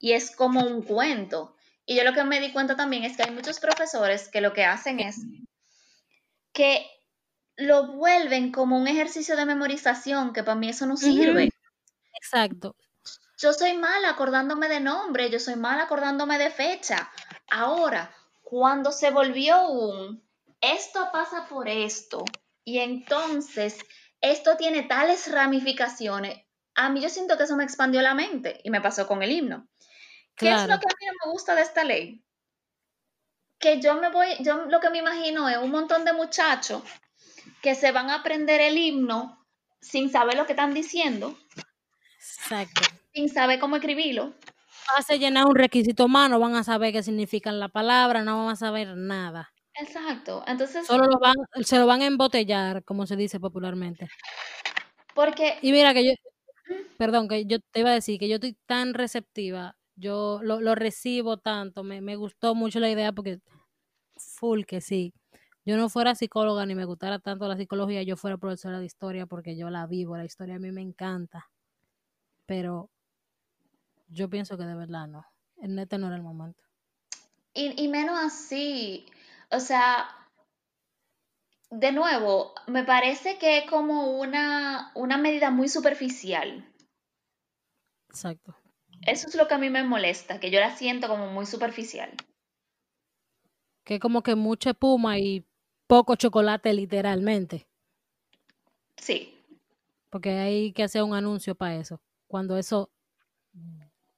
[0.00, 1.54] y es como un cuento.
[1.86, 4.52] Y yo lo que me di cuenta también es que hay muchos profesores que lo
[4.52, 5.16] que hacen es
[6.52, 6.84] que
[7.56, 11.50] lo vuelven como un ejercicio de memorización, que para mí eso no sirve.
[12.14, 12.74] exacto.
[13.38, 17.10] Yo soy mala acordándome de nombre, yo soy mala acordándome de fecha.
[17.50, 20.22] Ahora, cuando se volvió un,
[20.60, 22.24] esto pasa por esto,
[22.64, 23.78] y entonces
[24.20, 26.44] esto tiene tales ramificaciones,
[26.74, 29.32] a mí yo siento que eso me expandió la mente y me pasó con el
[29.32, 29.68] himno.
[30.36, 32.24] ¿Qué es lo que a mí no me gusta de esta ley?
[33.58, 36.82] Que yo me voy, yo lo que me imagino es un montón de muchachos
[37.60, 39.46] que se van a aprender el himno
[39.82, 41.38] sin saber lo que están diciendo,
[42.16, 42.80] Exacto.
[43.12, 44.34] sin saber cómo escribirlo.
[44.96, 48.52] Hace llenar un requisito más, no van a saber qué significan la palabra, no van
[48.52, 49.52] a saber nada.
[49.74, 50.42] Exacto.
[50.46, 54.08] Entonces, Solo lo van, se lo van a embotellar, como se dice popularmente.
[55.14, 56.12] porque Y mira que yo,
[56.98, 60.74] perdón, que yo te iba a decir que yo estoy tan receptiva, yo lo, lo
[60.74, 63.40] recibo tanto, me, me gustó mucho la idea porque
[64.16, 65.12] full que sí.
[65.66, 69.26] Yo no fuera psicóloga ni me gustara tanto la psicología, yo fuera profesora de historia
[69.26, 71.50] porque yo la vivo, la historia a mí me encanta.
[72.46, 72.90] Pero
[74.08, 75.24] yo pienso que de verdad no.
[75.56, 76.62] En este no era el momento.
[77.54, 79.06] Y, y menos así.
[79.50, 80.08] O sea,
[81.70, 86.68] de nuevo, me parece que es como una, una medida muy superficial.
[88.08, 88.56] Exacto.
[89.06, 92.10] Eso es lo que a mí me molesta, que yo la siento como muy superficial.
[93.84, 95.46] Que como que mucha espuma y
[95.86, 97.66] poco chocolate literalmente.
[98.96, 99.36] Sí.
[100.10, 102.00] Porque hay que hacer un anuncio para eso.
[102.26, 102.90] Cuando eso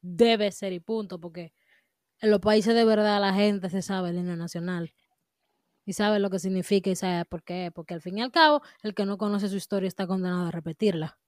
[0.01, 1.21] debe ser y punto.
[1.21, 1.53] Porque
[2.21, 4.93] en los países de verdad la gente se sabe el himno nacional.
[5.85, 7.71] Y sabe lo que significa y sabe por qué.
[7.75, 10.51] Porque al fin y al cabo, el que no conoce su historia está condenado a
[10.51, 11.19] repetirla.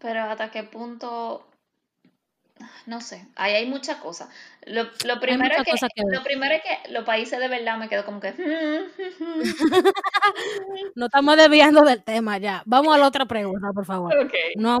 [0.00, 1.46] Pero hasta qué punto
[2.86, 4.28] no sé, ahí hay muchas cosas.
[4.66, 8.04] Lo, lo primero, es que, lo primero es que los países de verdad me quedo
[8.04, 8.32] como que...
[10.94, 12.62] no estamos desviando del tema ya.
[12.66, 14.14] Vamos a la otra pregunta, por favor.
[14.56, 14.80] No,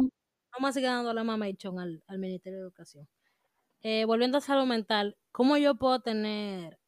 [0.52, 3.08] vamos a seguir dando la mamation al, al Ministerio de Educación.
[3.82, 6.78] Eh, volviendo a salud mental, ¿cómo yo puedo tener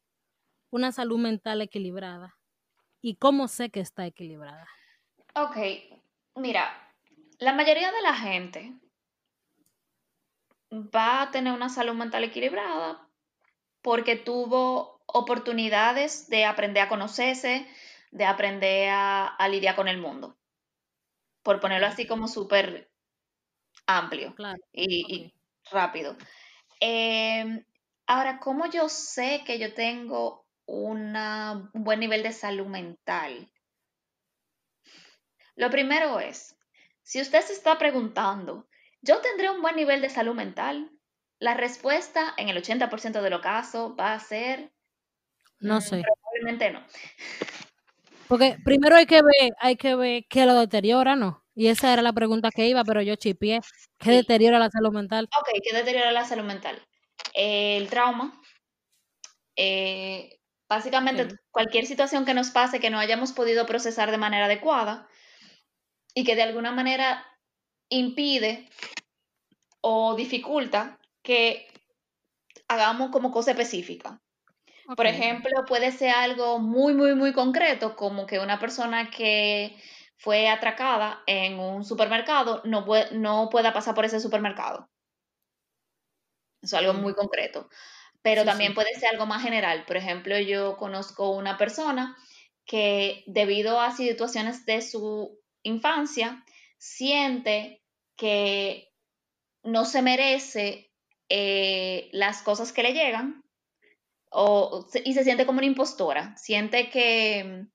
[0.69, 2.37] una salud mental equilibrada?
[3.01, 4.67] ¿Y cómo sé que está equilibrada?
[5.35, 5.57] Ok,
[6.35, 6.93] mira,
[7.39, 8.73] la mayoría de la gente
[10.71, 13.07] va a tener una salud mental equilibrada
[13.81, 17.67] porque tuvo oportunidades de aprender a conocerse,
[18.11, 20.35] de aprender a, lidiar con el mundo.
[21.43, 22.91] Por ponerlo así como súper
[23.85, 24.35] amplio
[24.73, 25.33] y,
[25.71, 26.17] rápido.
[26.79, 27.63] Em,
[28.05, 33.51] ahora, ¿cómo yo sé que yo tengo un buen nivel de salud mental?
[35.55, 36.55] Lo primero es,
[37.01, 38.67] si usted se está preguntando
[39.01, 40.91] ¿Yo tendré un buen nivel de salud mental?
[41.39, 44.71] La respuesta en el 80% de los casos va a ser...
[45.59, 46.03] No mm, sé.
[46.03, 46.83] Probablemente no.
[48.27, 51.45] Porque primero hay que ver, hay que ver qué lo deteriora, ¿no?
[51.55, 53.61] Y esa era la pregunta que iba, pero yo chipié.
[53.97, 55.29] ¿Qué deteriora la salud mental?
[55.39, 56.81] Ok, ¿qué deteriora la salud mental?
[57.33, 58.41] el trauma.
[59.55, 60.36] Eh,
[60.69, 65.07] básicamente, cualquier situación que nos pase que no hayamos podido procesar de manera adecuada
[66.13, 67.25] y que de alguna manera
[67.89, 68.69] impide
[69.81, 71.67] o dificulta que
[72.67, 74.21] hagamos como cosa específica.
[74.95, 79.77] Por ejemplo, puede ser algo muy, muy, muy concreto, como que una persona que
[80.17, 84.89] fue atracada en un supermercado no, no pueda pasar por ese supermercado.
[86.61, 87.69] Eso es algo muy concreto.
[88.29, 89.85] Pero también puede ser algo más general.
[89.85, 92.17] Por ejemplo, yo conozco una persona
[92.65, 96.43] que debido a situaciones de su infancia,
[96.77, 97.81] siente
[98.17, 98.93] que
[99.63, 100.91] no se merece
[101.29, 103.43] eh, las cosas que le llegan
[104.29, 107.65] o, y se siente como una impostora, siente que,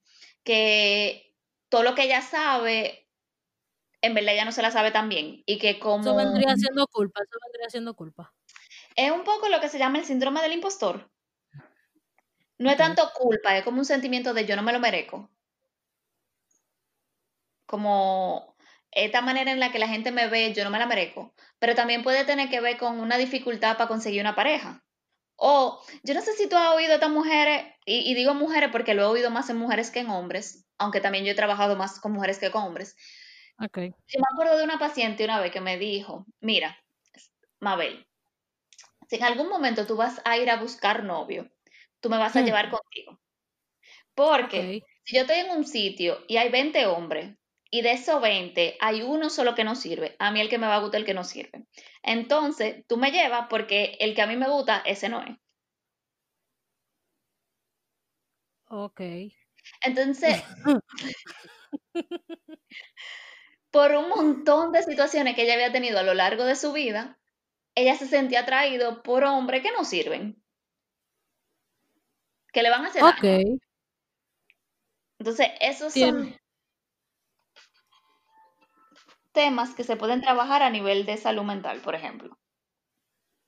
[0.43, 1.35] que
[1.69, 3.09] todo lo que ella sabe,
[4.01, 6.03] en verdad ella no se la sabe tan bien y que como...
[6.03, 8.31] Eso vendría siendo culpa, eso vendría siendo culpa.
[8.95, 11.09] Es un poco lo que se llama el síndrome del impostor.
[12.57, 15.29] No es tanto culpa, es como un sentimiento de yo no me lo merezco.
[17.65, 18.55] Como
[18.91, 21.75] esta manera en la que la gente me ve, yo no me la merezco, pero
[21.75, 24.83] también puede tener que ver con una dificultad para conseguir una pareja.
[25.35, 28.93] O yo no sé si tú has oído a estas mujeres, y, digo mujeres porque
[28.93, 31.99] lo he oído más en mujeres que en hombres, aunque también yo he trabajado más
[31.99, 32.95] con mujeres que con hombres.
[33.59, 33.89] Okay.
[33.89, 36.77] Yo me acuerdo de una paciente una vez que me dijo, mira,
[37.59, 38.07] Mabel,
[39.13, 41.47] si en algún momento tú vas a ir a buscar novio,
[41.99, 42.45] tú me vas a hmm.
[42.45, 43.19] llevar contigo.
[44.15, 47.37] Porque si yo estoy en un sitio y hay 20 hombres,
[47.69, 50.15] y de esos 20 hay uno solo que no sirve.
[50.17, 51.67] A mí el que me va a gustar el que no sirve.
[52.01, 55.37] Entonces, tú me llevas porque el que a mí me gusta, ese no es.
[58.67, 59.01] Ok.
[59.81, 60.43] Entonces,
[63.69, 67.19] por un montón de situaciones que ella había tenido a lo largo de su vida,
[67.75, 70.41] ella se sentía atraído por hombres que no sirven.
[72.51, 73.59] Que le van a hacer Ok.
[75.19, 76.35] Entonces, esos son
[79.31, 82.37] temas que se pueden trabajar a nivel de salud mental, por ejemplo.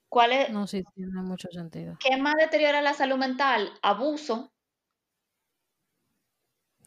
[0.09, 0.49] ¿Cuál es?
[0.49, 1.97] No, sí, tiene mucho sentido.
[1.99, 3.71] ¿Qué más deteriora la salud mental?
[3.81, 4.53] Abuso.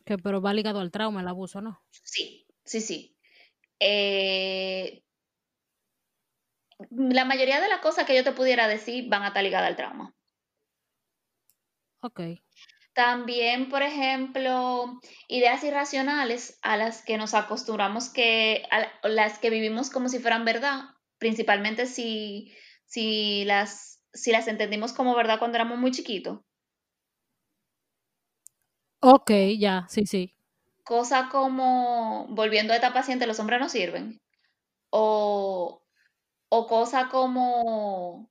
[0.05, 1.83] Que pero va ligado al trauma, el abuso, ¿no?
[1.91, 3.17] Sí, sí, sí.
[3.79, 5.03] Eh,
[6.91, 9.77] la mayoría de las cosas que yo te pudiera decir van a estar ligadas al
[9.77, 10.15] trauma.
[12.01, 12.21] Ok.
[12.93, 19.91] También, por ejemplo, ideas irracionales a las que nos acostumbramos que, a las que vivimos
[19.91, 20.83] como si fueran verdad,
[21.19, 22.53] principalmente si,
[22.87, 26.41] si, las, si las entendimos como verdad cuando éramos muy chiquitos.
[29.01, 30.35] Ok, ya, sí, sí.
[30.83, 34.21] Cosa como, volviendo a esta paciente, los hombres no sirven.
[34.91, 35.83] O,
[36.51, 38.31] o cosa como,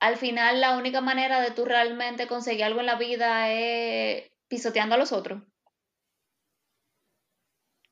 [0.00, 4.94] al final la única manera de tú realmente conseguir algo en la vida es pisoteando
[4.96, 5.42] a los otros.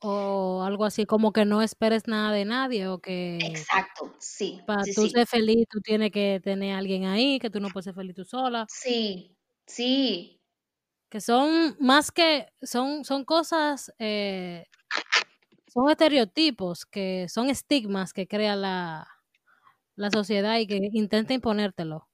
[0.02, 4.86] O algo así como que no esperes nada de nadie o que Exacto, sí, para
[4.86, 5.10] sí, tú sí.
[5.10, 8.14] ser feliz tú tienes que tener a alguien ahí, que tú no puedes ser feliz
[8.16, 8.68] tú sola.
[8.68, 9.36] Sí,
[9.66, 10.40] sí.
[11.12, 14.66] Que son más que, son, son cosas, eh,
[15.74, 19.06] son estereotipos, que son estigmas que crea la,
[19.96, 22.08] la sociedad y que intenta imponértelo.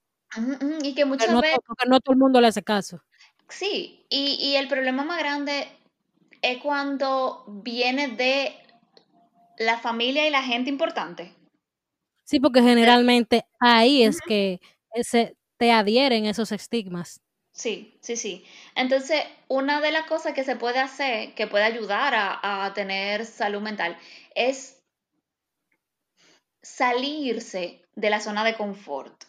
[0.82, 3.00] Y que muchas no, veces, porque no todo el mundo le hace caso.
[3.48, 5.68] sí, y, y el problema más grande
[6.42, 8.54] es cuando viene de
[9.58, 11.34] la familia y la gente importante.
[12.24, 14.60] Sí, porque generalmente ahí es que
[15.02, 17.20] se, te adhieren esos estigmas.
[17.60, 18.46] Sí, sí, sí.
[18.74, 23.26] Entonces, una de las cosas que se puede hacer, que puede ayudar a, a tener
[23.26, 23.98] salud mental,
[24.34, 24.82] es
[26.62, 29.24] salirse de la zona de confort,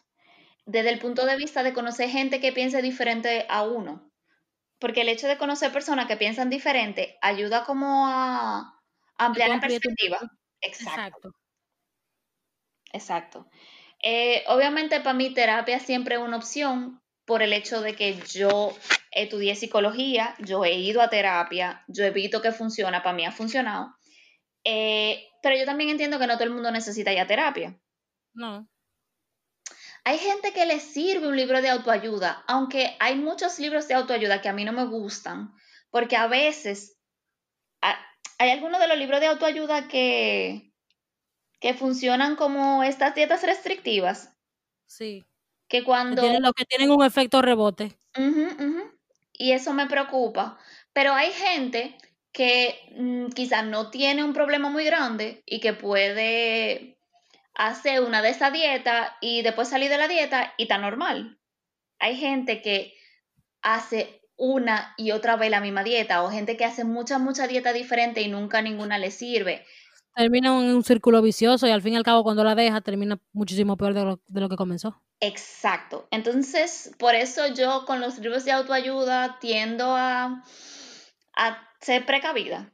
[0.65, 4.11] desde el punto de vista de conocer gente que piense diferente a uno.
[4.79, 8.79] Porque el hecho de conocer personas que piensan diferente ayuda como a
[9.17, 10.19] ampliar la perspectiva.
[10.61, 11.31] Exacto, Exacto.
[12.93, 13.47] exacto.
[14.03, 17.01] Eh, obviamente para mí terapia siempre es una opción
[17.31, 18.77] por el hecho de que yo
[19.09, 23.31] estudié psicología, yo he ido a terapia, yo he visto que funciona, para mí ha
[23.31, 23.95] funcionado.
[24.65, 27.79] Eh, pero yo también entiendo que no todo el mundo necesita ya terapia.
[28.33, 28.67] No.
[30.03, 34.41] Hay gente que le sirve un libro de autoayuda, aunque hay muchos libros de autoayuda
[34.41, 35.53] que a mí no me gustan,
[35.89, 36.99] porque a veces
[38.39, 40.73] hay algunos de los libros de autoayuda que,
[41.61, 44.35] que funcionan como estas dietas restrictivas,
[44.91, 45.25] Sí.
[45.71, 46.21] Que cuando...
[46.21, 47.95] tienen, lo que tienen un efecto rebote.
[49.31, 50.59] Y eso me preocupa,
[50.91, 51.97] pero hay gente
[52.33, 56.97] que mm, quizás no tiene un problema muy grande y que puede
[57.55, 61.39] hacer una de esas dietas y después salir de la dieta y está normal.
[61.99, 62.93] Hay gente que
[63.61, 67.71] hace una y otra vez la misma dieta o gente que hace mucha, mucha dieta
[67.71, 69.65] diferente y nunca ninguna le sirve.
[70.15, 73.19] Termina en un círculo vicioso y al fin y al cabo cuando la deja termina
[73.33, 75.01] muchísimo peor de lo, de lo que comenzó.
[75.21, 76.07] Exacto.
[76.11, 80.43] Entonces, por eso yo con los libros de autoayuda tiendo a,
[81.35, 82.71] a ser precavida.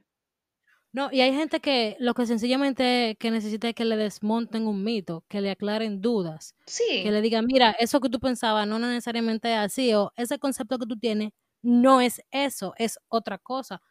[0.93, 4.83] No, y hay gente que lo que sencillamente que necesita es que le desmonten un
[4.83, 6.55] mito, que le aclaren dudas,
[7.01, 10.39] que Sí, le digan, mira, eso que tú pensabas no necesariamente es así, o ese
[10.39, 11.31] concepto que tú tienes
[11.61, 13.81] no es eso, es otra cosa.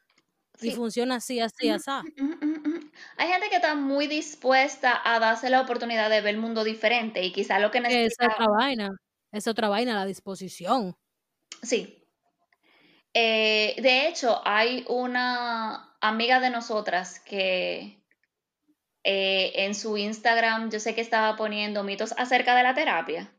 [0.60, 0.76] Y sí.
[0.76, 1.90] funciona así, así, Ujú, así.
[2.18, 2.90] ujú, ujú.
[3.16, 7.22] Hay gente que está muy dispuesta a darse la oportunidad de ver el mundo diferente
[7.24, 8.90] y quizá lo que esa es necesita, otra vaina,
[9.32, 10.96] es otra vaina, la disposición.
[11.62, 12.02] sí.
[13.14, 18.02] Eh, de hecho, hay una amiga de nosotras que
[19.04, 23.32] eh, en su Instagram yo sé que estaba poniendo mitos acerca de la terapia.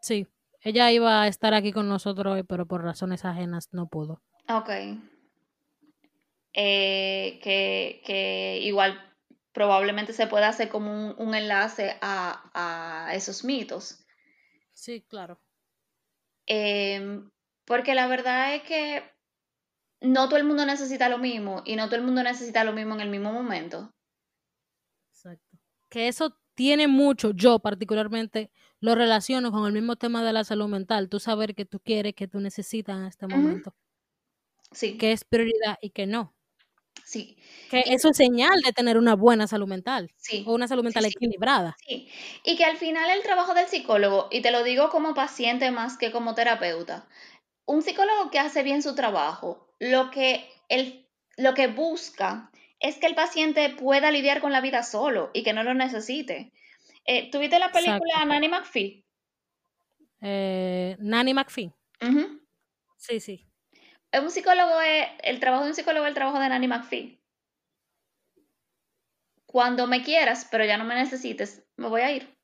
[0.00, 0.28] Sí,
[0.60, 4.22] ella iba a estar aquí con nosotros hoy, pero por razones ajenas no pudo.
[4.48, 4.70] Ok.
[6.54, 9.14] Eh, que, que igual
[9.52, 14.04] probablemente se pueda hacer como un, un enlace a, a esos mitos.
[14.72, 15.40] Sí, claro.
[16.46, 17.30] Em,
[17.64, 19.02] porque la verdad es que
[20.00, 22.94] no todo el mundo necesita lo mismo y no todo el mundo necesita lo mismo
[22.94, 23.90] en el mismo momento.
[25.10, 25.58] Exacto.
[25.88, 28.50] Que eso tiene mucho, yo particularmente
[28.80, 32.14] lo relaciono con el mismo tema de la salud mental, tú saber que tú quieres,
[32.14, 33.74] que tú necesitas en este momento,
[34.72, 36.33] Sí, que es prioridad y que no.
[37.02, 37.36] Sí,
[37.70, 40.84] Que y eso es señal de tener una buena salud mental o sí, una salud
[40.84, 41.76] mental sí, equilibrada.
[41.86, 42.08] sí.
[42.44, 45.96] Y que al final el trabajo del psicólogo, y te lo digo como paciente más
[45.98, 47.08] que como terapeuta,
[47.66, 53.06] un psicólogo que hace bien su trabajo, lo que, el, lo que busca es que
[53.06, 56.52] el paciente pueda lidiar con la vida solo y que no lo necesite.
[57.06, 58.28] Eh, ¿Tuviste la película Exacto.
[58.28, 59.04] Nanny McPhee?
[60.20, 61.72] Eh, Nanny McPhee.
[62.96, 63.46] Sí, sí.
[64.20, 67.20] Un psicólogo es, el trabajo de un psicólogo es el trabajo de Nanny McPhee.
[69.46, 72.36] Cuando me quieras, pero ya no me necesites, me voy a ir.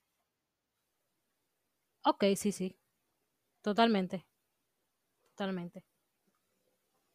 [2.05, 2.77] Ok, sí, sí.
[3.63, 4.27] Totalmente.
[5.35, 5.85] Totalmente.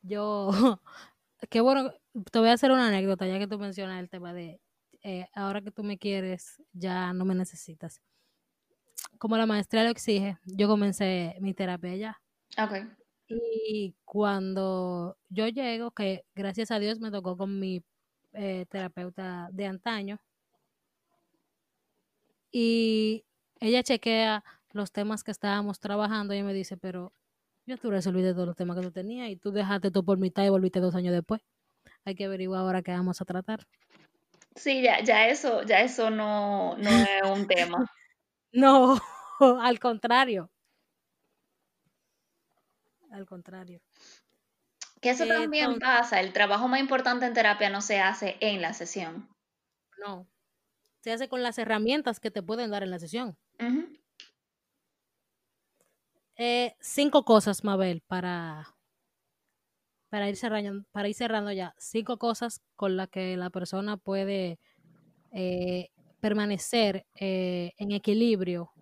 [0.01, 0.49] Yo,
[1.49, 1.91] qué bueno,
[2.32, 4.62] te voy a hacer una anécdota ya que tú mencionas el tema de
[5.03, 8.01] eh, ahora que tú me quieres, ya no me necesitas.
[9.18, 12.22] Como la maestría lo exige, yo comencé mi terapia allá.
[12.58, 13.05] Ok.
[13.28, 17.84] Y cuando yo llego, que gracias a Dios me tocó con mi
[18.34, 20.19] eh, terapeuta de antaño,
[22.51, 23.26] y
[23.59, 27.13] ella chequea los temas que estábamos trabajando y me dice, pero
[27.65, 30.45] Yo tú resolviste todos los temas que tú tenías y tú dejaste todo por mitad
[30.45, 31.41] y volviste dos años después.
[32.05, 33.67] Hay que averiguar ahora qué vamos a tratar.
[34.55, 37.86] Sí, ya, ya eso, ya eso no, no es un tema.
[38.53, 38.97] No,
[39.61, 40.49] al contrario.
[43.16, 43.82] Al contrario.
[44.99, 48.74] Que eso también pasa, el trabajo más importante en terapia no se hace en la
[48.74, 49.30] sesión.
[49.99, 50.28] No,
[50.99, 53.38] se hace con las herramientas que te pueden dar en la sesión.
[56.36, 58.76] Eh, cinco cosas, Mabel, para,
[60.09, 61.74] para, ir cerrando, para ir cerrando ya.
[61.78, 64.59] Cinco cosas con las que la persona puede
[65.32, 65.88] eh,
[66.20, 68.74] permanecer eh, en equilibrio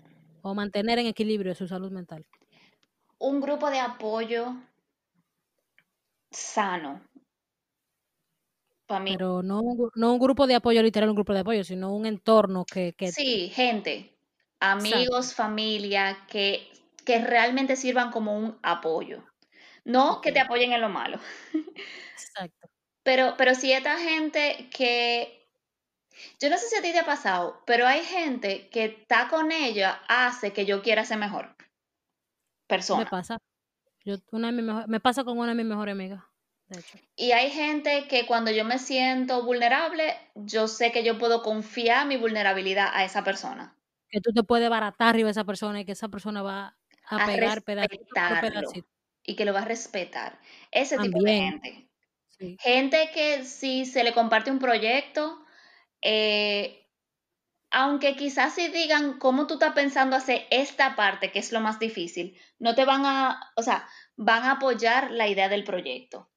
[0.42, 2.26] o mantener en equilibrio su salud mental.
[3.24, 4.56] Un grupo de apoyo
[6.30, 7.02] sano.
[8.86, 9.12] Para mí.
[9.14, 9.62] Pero no,
[9.96, 12.94] no un grupo de apoyo literal, un grupo de apoyo, sino un entorno que...
[12.94, 13.12] que...
[13.12, 14.14] Sí, gente,
[14.60, 16.70] amigos, familia, que
[17.04, 19.24] que realmente sirvan como un apoyo.
[19.86, 21.20] No que te apoyen en lo malo.
[22.14, 22.70] Exacto.
[23.04, 25.50] Pero, pero si esta gente que,
[26.40, 29.52] yo no sé si a ti te ha pasado, pero hay gente que está con
[29.52, 31.54] ella hace que yo quiera ser mejor
[32.68, 33.04] persona.
[33.04, 33.40] Me pasa.
[34.06, 36.22] Yo, una me pasa con una de mis mejores amigas.
[36.68, 36.98] De hecho.
[37.16, 42.08] Y hay gente que cuando yo me siento vulnerable, yo sé que yo puedo confiar
[42.08, 43.76] mi vulnerabilidad a esa persona.
[44.10, 47.26] Que tú te puedes baratar arriba de esa persona y que esa persona va a,
[47.26, 47.64] pegar
[49.24, 50.40] Y que lo va a respetar.
[50.72, 51.90] Ese tipo de gente.
[52.60, 55.46] Gente que si se le comparte un proyecto,
[56.02, 56.83] eh,
[57.74, 61.80] aunque quizás si digan cómo tú estás pensando hacer esta parte, que es lo más
[61.80, 66.30] difícil, no te van a, o sea, van a apoyar la idea del proyecto.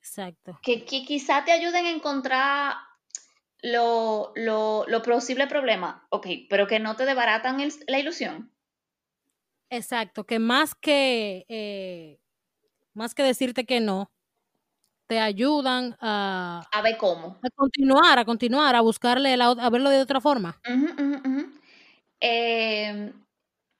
[0.00, 0.58] Exacto.
[0.60, 2.74] Que, que quizás te ayuden a encontrar
[3.62, 8.52] lo, lo, lo posible problema, ok, pero que no te debaratan la ilusión.
[9.70, 12.20] Exacto, que más que, eh,
[12.92, 14.10] más que decirte que no,
[15.12, 16.66] te ayudan a...
[16.72, 17.38] A ver cómo.
[17.42, 20.58] A continuar, a continuar, a buscarle, a verlo de otra forma.
[22.18, 23.12] Em,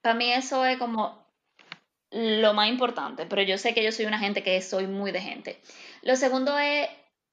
[0.02, 1.26] para mí eso es como
[2.10, 5.22] lo más importante, pero yo sé que yo soy una gente que soy muy de
[5.22, 5.58] gente.
[6.02, 6.86] Lo segundo es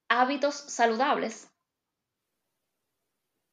[0.08, 1.50] hábitos saludables.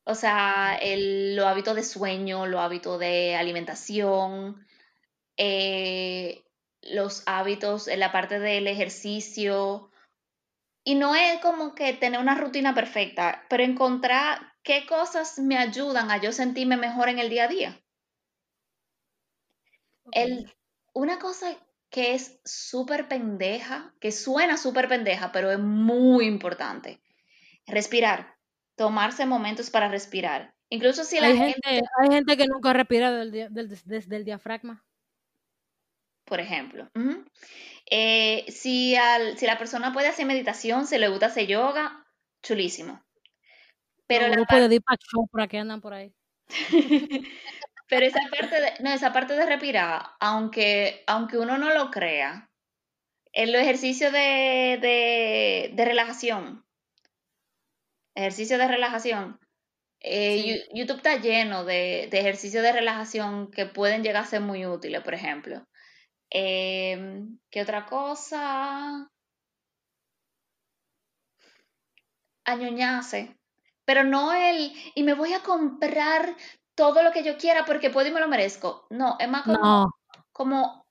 [0.06, 4.66] O sea, el, los hábitos de sueño, los hábitos de alimentación,
[5.36, 6.46] eh,
[6.84, 9.92] los hábitos, en la parte del ejercicio.
[10.88, 16.12] Y no es como que tener una rutina perfecta, pero encontrar qué cosas me ayudan
[16.12, 17.82] a yo sentirme mejor en el día a día.
[20.14, 20.50] El,
[20.94, 21.48] una cosa
[21.90, 27.02] que es súper pendeja, que suena súper pendeja, pero es muy importante.
[27.66, 28.38] Respirar,
[28.78, 30.56] tomarse momentos para respirar.
[30.70, 34.87] Incluso si la hay gente, Hay gente que nunca respira desde el diafragma
[36.28, 36.90] por ejemplo.
[37.90, 42.06] Eh, si, al, si la persona puede hacer meditación, se le gusta hacer yoga,
[42.44, 43.02] chulísimo.
[44.08, 44.70] Pero la parte...
[44.70, 44.82] de
[45.32, 46.14] para que andan por ahí.
[47.90, 52.50] Pero esa parte de, no, esa parte de respirar, aunque, aunque uno no lo crea,
[53.32, 56.66] en los ejercicios de, de, relajación,
[58.14, 59.40] ejercicio de relajación,
[60.02, 64.66] eh, YouTube está lleno de, de ejercicios de relajación que pueden llegar a ser muy
[64.66, 65.66] útiles, por ejemplo.
[66.30, 69.10] Eh, ¿Qué otra cosa?
[72.46, 73.38] Añoñarse.
[73.86, 76.36] Pero no el, y me voy a comprar
[76.76, 78.86] todo lo que yo quiera porque puedo y me lo merezco.
[78.90, 79.94] No, es más como,
[80.32, 80.86] como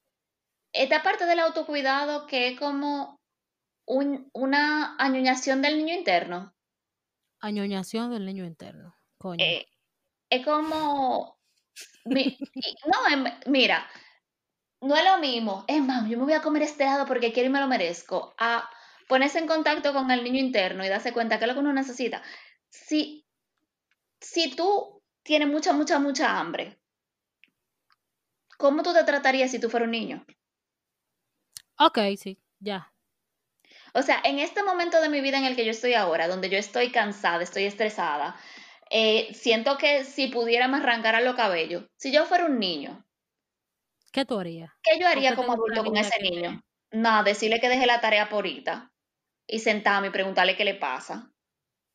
[0.73, 3.21] esta parte del autocuidado que es como
[3.87, 6.55] un, una añoñación del niño interno.
[7.41, 9.45] Añoñación del niño interno, coño.
[9.45, 9.67] Eh,
[10.31, 11.39] es como,
[12.05, 13.87] no, mira,
[14.87, 17.49] no es lo mismo, es más, yo me voy a comer este helado porque quiero
[17.49, 18.69] y me lo merezco, a
[19.09, 21.73] ponerse en contacto con el niño interno y darse cuenta que es lo que uno
[21.73, 22.23] necesita.
[22.69, 23.27] Si,
[24.21, 26.79] si tú tienes mucha, mucha, mucha hambre,
[28.57, 30.25] ¿cómo tú te tratarías si tú fueras un niño?
[31.79, 32.93] Ok, sí, ya.
[33.93, 36.51] O sea, en este momento de mi vida en el que yo estoy ahora, donde
[36.51, 38.37] yo estoy cansada, estoy estresada,
[38.91, 43.06] eh, siento que si pudiera me arrancar a los cabellos, si yo fuera un niño,
[44.17, 44.73] ¿Qué tú harías?
[44.83, 46.63] ¿Qué yo haría como adulto con ese niño?
[46.91, 48.91] Nada, decirle que deje la tarea por ahorita
[49.47, 51.31] y sentarme y preguntarle qué le pasa.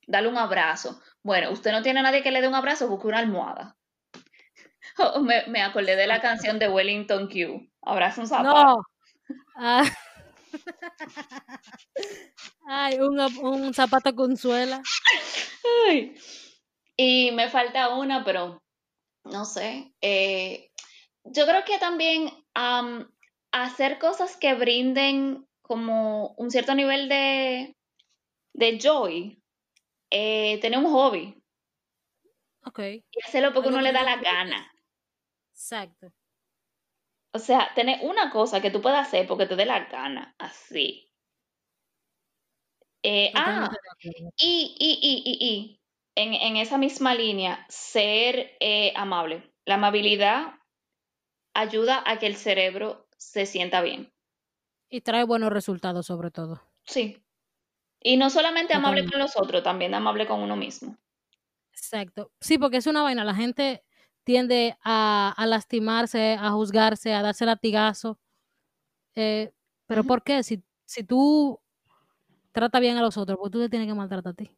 [0.05, 1.01] Darle un abrazo.
[1.23, 3.75] Bueno, usted no tiene a nadie que le dé un abrazo, busque una almohada.
[5.23, 7.67] me, me, acordé de la canción de Wellington Q.
[7.81, 8.53] Abrazo un zapato.
[8.53, 8.83] No.
[9.55, 9.83] Ah.
[12.67, 14.83] Ay, un, un, zapato con suela.
[15.87, 16.13] Ay.
[16.95, 18.61] Y me falta una, pero
[19.23, 19.91] no sé.
[20.01, 20.71] Eh,
[21.25, 22.29] yo creo que también
[23.51, 27.75] hacer cosas que brinden como un cierto nivel de,
[28.53, 29.41] de joy,
[30.09, 31.41] eh, tener un hobby.
[32.65, 32.79] Ok.
[32.79, 34.71] Y hacerlo porque Algo uno le da la gana.
[35.53, 36.11] Exacto.
[37.33, 41.07] O sea, tener una cosa que tú puedas hacer porque te dé la gana, así.
[43.03, 43.69] Eh, ah,
[43.99, 45.81] y, y, y, y, y,
[46.15, 49.51] en, en esa misma línea, ser eh, amable.
[49.65, 50.55] La amabilidad
[51.53, 54.11] ayuda a que el cerebro se sienta bien.
[54.89, 56.61] Y trae buenos resultados sobre todo.
[56.83, 57.23] Sí.
[58.03, 60.97] Y no solamente amable con los otros, también amable con uno mismo.
[61.71, 62.31] Exacto.
[62.39, 63.23] Sí, porque es una vaina.
[63.23, 63.83] La gente
[64.23, 68.19] tiende a, a lastimarse, a juzgarse, a darse latigazo.
[69.15, 69.51] Eh,
[69.85, 70.43] ¿Pero por qué?
[70.43, 71.59] Si, si tú
[72.51, 74.51] tratas bien a los otros, pues tú te tienes que maltratar a ti.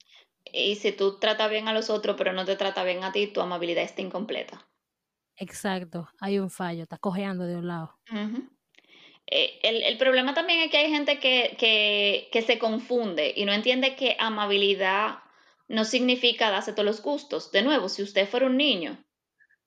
[0.46, 3.28] Y si tú tratas bien a los otros, pero no te trata bien a ti,
[3.28, 4.68] tu amabilidad está incompleta.
[5.38, 6.10] Exacto.
[6.20, 6.84] Hay un fallo.
[6.84, 7.98] Estás cojeando de un lado.
[9.26, 13.46] Eh, el, el problema también es que hay gente que, que, que se confunde y
[13.46, 15.20] no entiende que amabilidad
[15.68, 17.52] no significa darse todos los gustos.
[17.52, 19.04] De nuevo, si usted fuera un niño,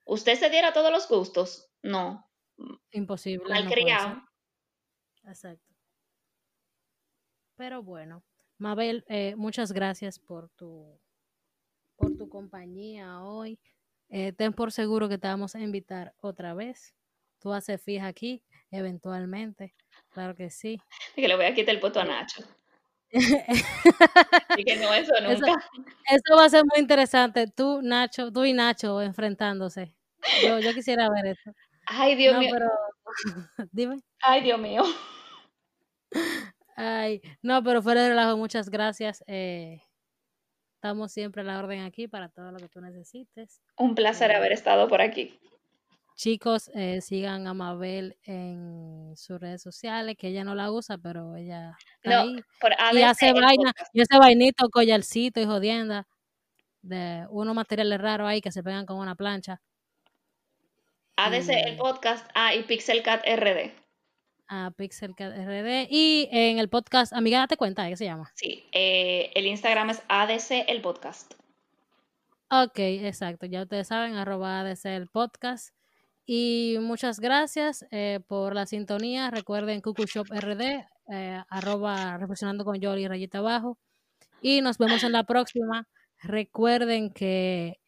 [0.05, 1.69] ¿usted se diera todos los gustos?
[1.83, 2.31] No.
[2.93, 3.47] Imposible.
[3.47, 3.65] Ser.
[3.65, 4.23] Malcriado.
[5.25, 5.75] Exacto.
[7.57, 8.23] Pero bueno,
[8.59, 11.01] Mabel, eh, muchas gracias por tu,
[11.97, 13.59] por tu compañía hoy.
[14.09, 16.95] Eh, ten por seguro que te vamos a invitar otra vez.
[17.41, 19.75] Tú haces fija aquí, eventualmente.
[20.11, 20.81] Claro que sí.
[21.15, 22.43] Que le voy a quitar el puesto a Nacho.
[24.59, 25.65] Y que no, eso Eso, nunca.
[26.11, 27.47] eso va a ser muy interesante.
[27.47, 29.95] Tú, Nacho, tú y Nacho enfrentándose.
[30.43, 31.53] Yo, yo quisiera ver eso.
[31.87, 32.51] Ay, Dios No, mío.
[32.53, 32.71] pero
[33.73, 34.01] dime.
[34.21, 34.83] Ay, Dios mío.
[36.77, 39.25] Ay, no, pero fuera de relajo, muchas gracias.
[39.27, 39.81] Eh,
[40.87, 43.61] estamos siempre a la orden aquí para todo lo que tú necesites.
[43.77, 45.37] Un placer Eh, haber estado por aquí.
[46.15, 51.35] chicos, eh, sigan a Mabel en sus redes sociales, que ella no la usa, pero
[51.37, 52.37] ella está No, ahí.
[52.61, 53.91] por Y hace vaina, podcast.
[53.95, 56.07] y hace vainito, collarcito y jodienda
[56.83, 59.61] de unos materiales raros ahí que se pegan con una plancha.
[61.17, 62.31] ADC el Y podcast.
[62.35, 63.73] Ah, y Pixelcat RD.
[64.49, 65.89] A Pixelcat RD.
[65.91, 68.31] Y en el podcast, amiga, date cuenta, ¿qué se llama?
[68.35, 71.35] Sí, eh, el Instagram es ADC el podcast.
[72.51, 73.47] Ok, exacto.
[73.47, 75.75] Ya ustedes saben, arroba ADC el podcast.
[76.27, 79.31] Y muchas gracias eh, por la sintonía.
[79.31, 83.79] Recuerden Cuckoo Shop RD, eh, arroba reflexionando con Yoli, rayita abajo.
[84.41, 85.89] Y nos vemos en la próxima.
[86.23, 87.79] Recuerden que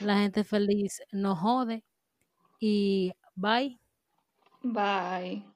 [0.00, 1.84] la gente feliz no jode.
[2.60, 3.78] Y bye.
[4.62, 5.51] Bye.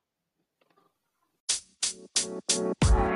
[2.26, 3.15] Thank you.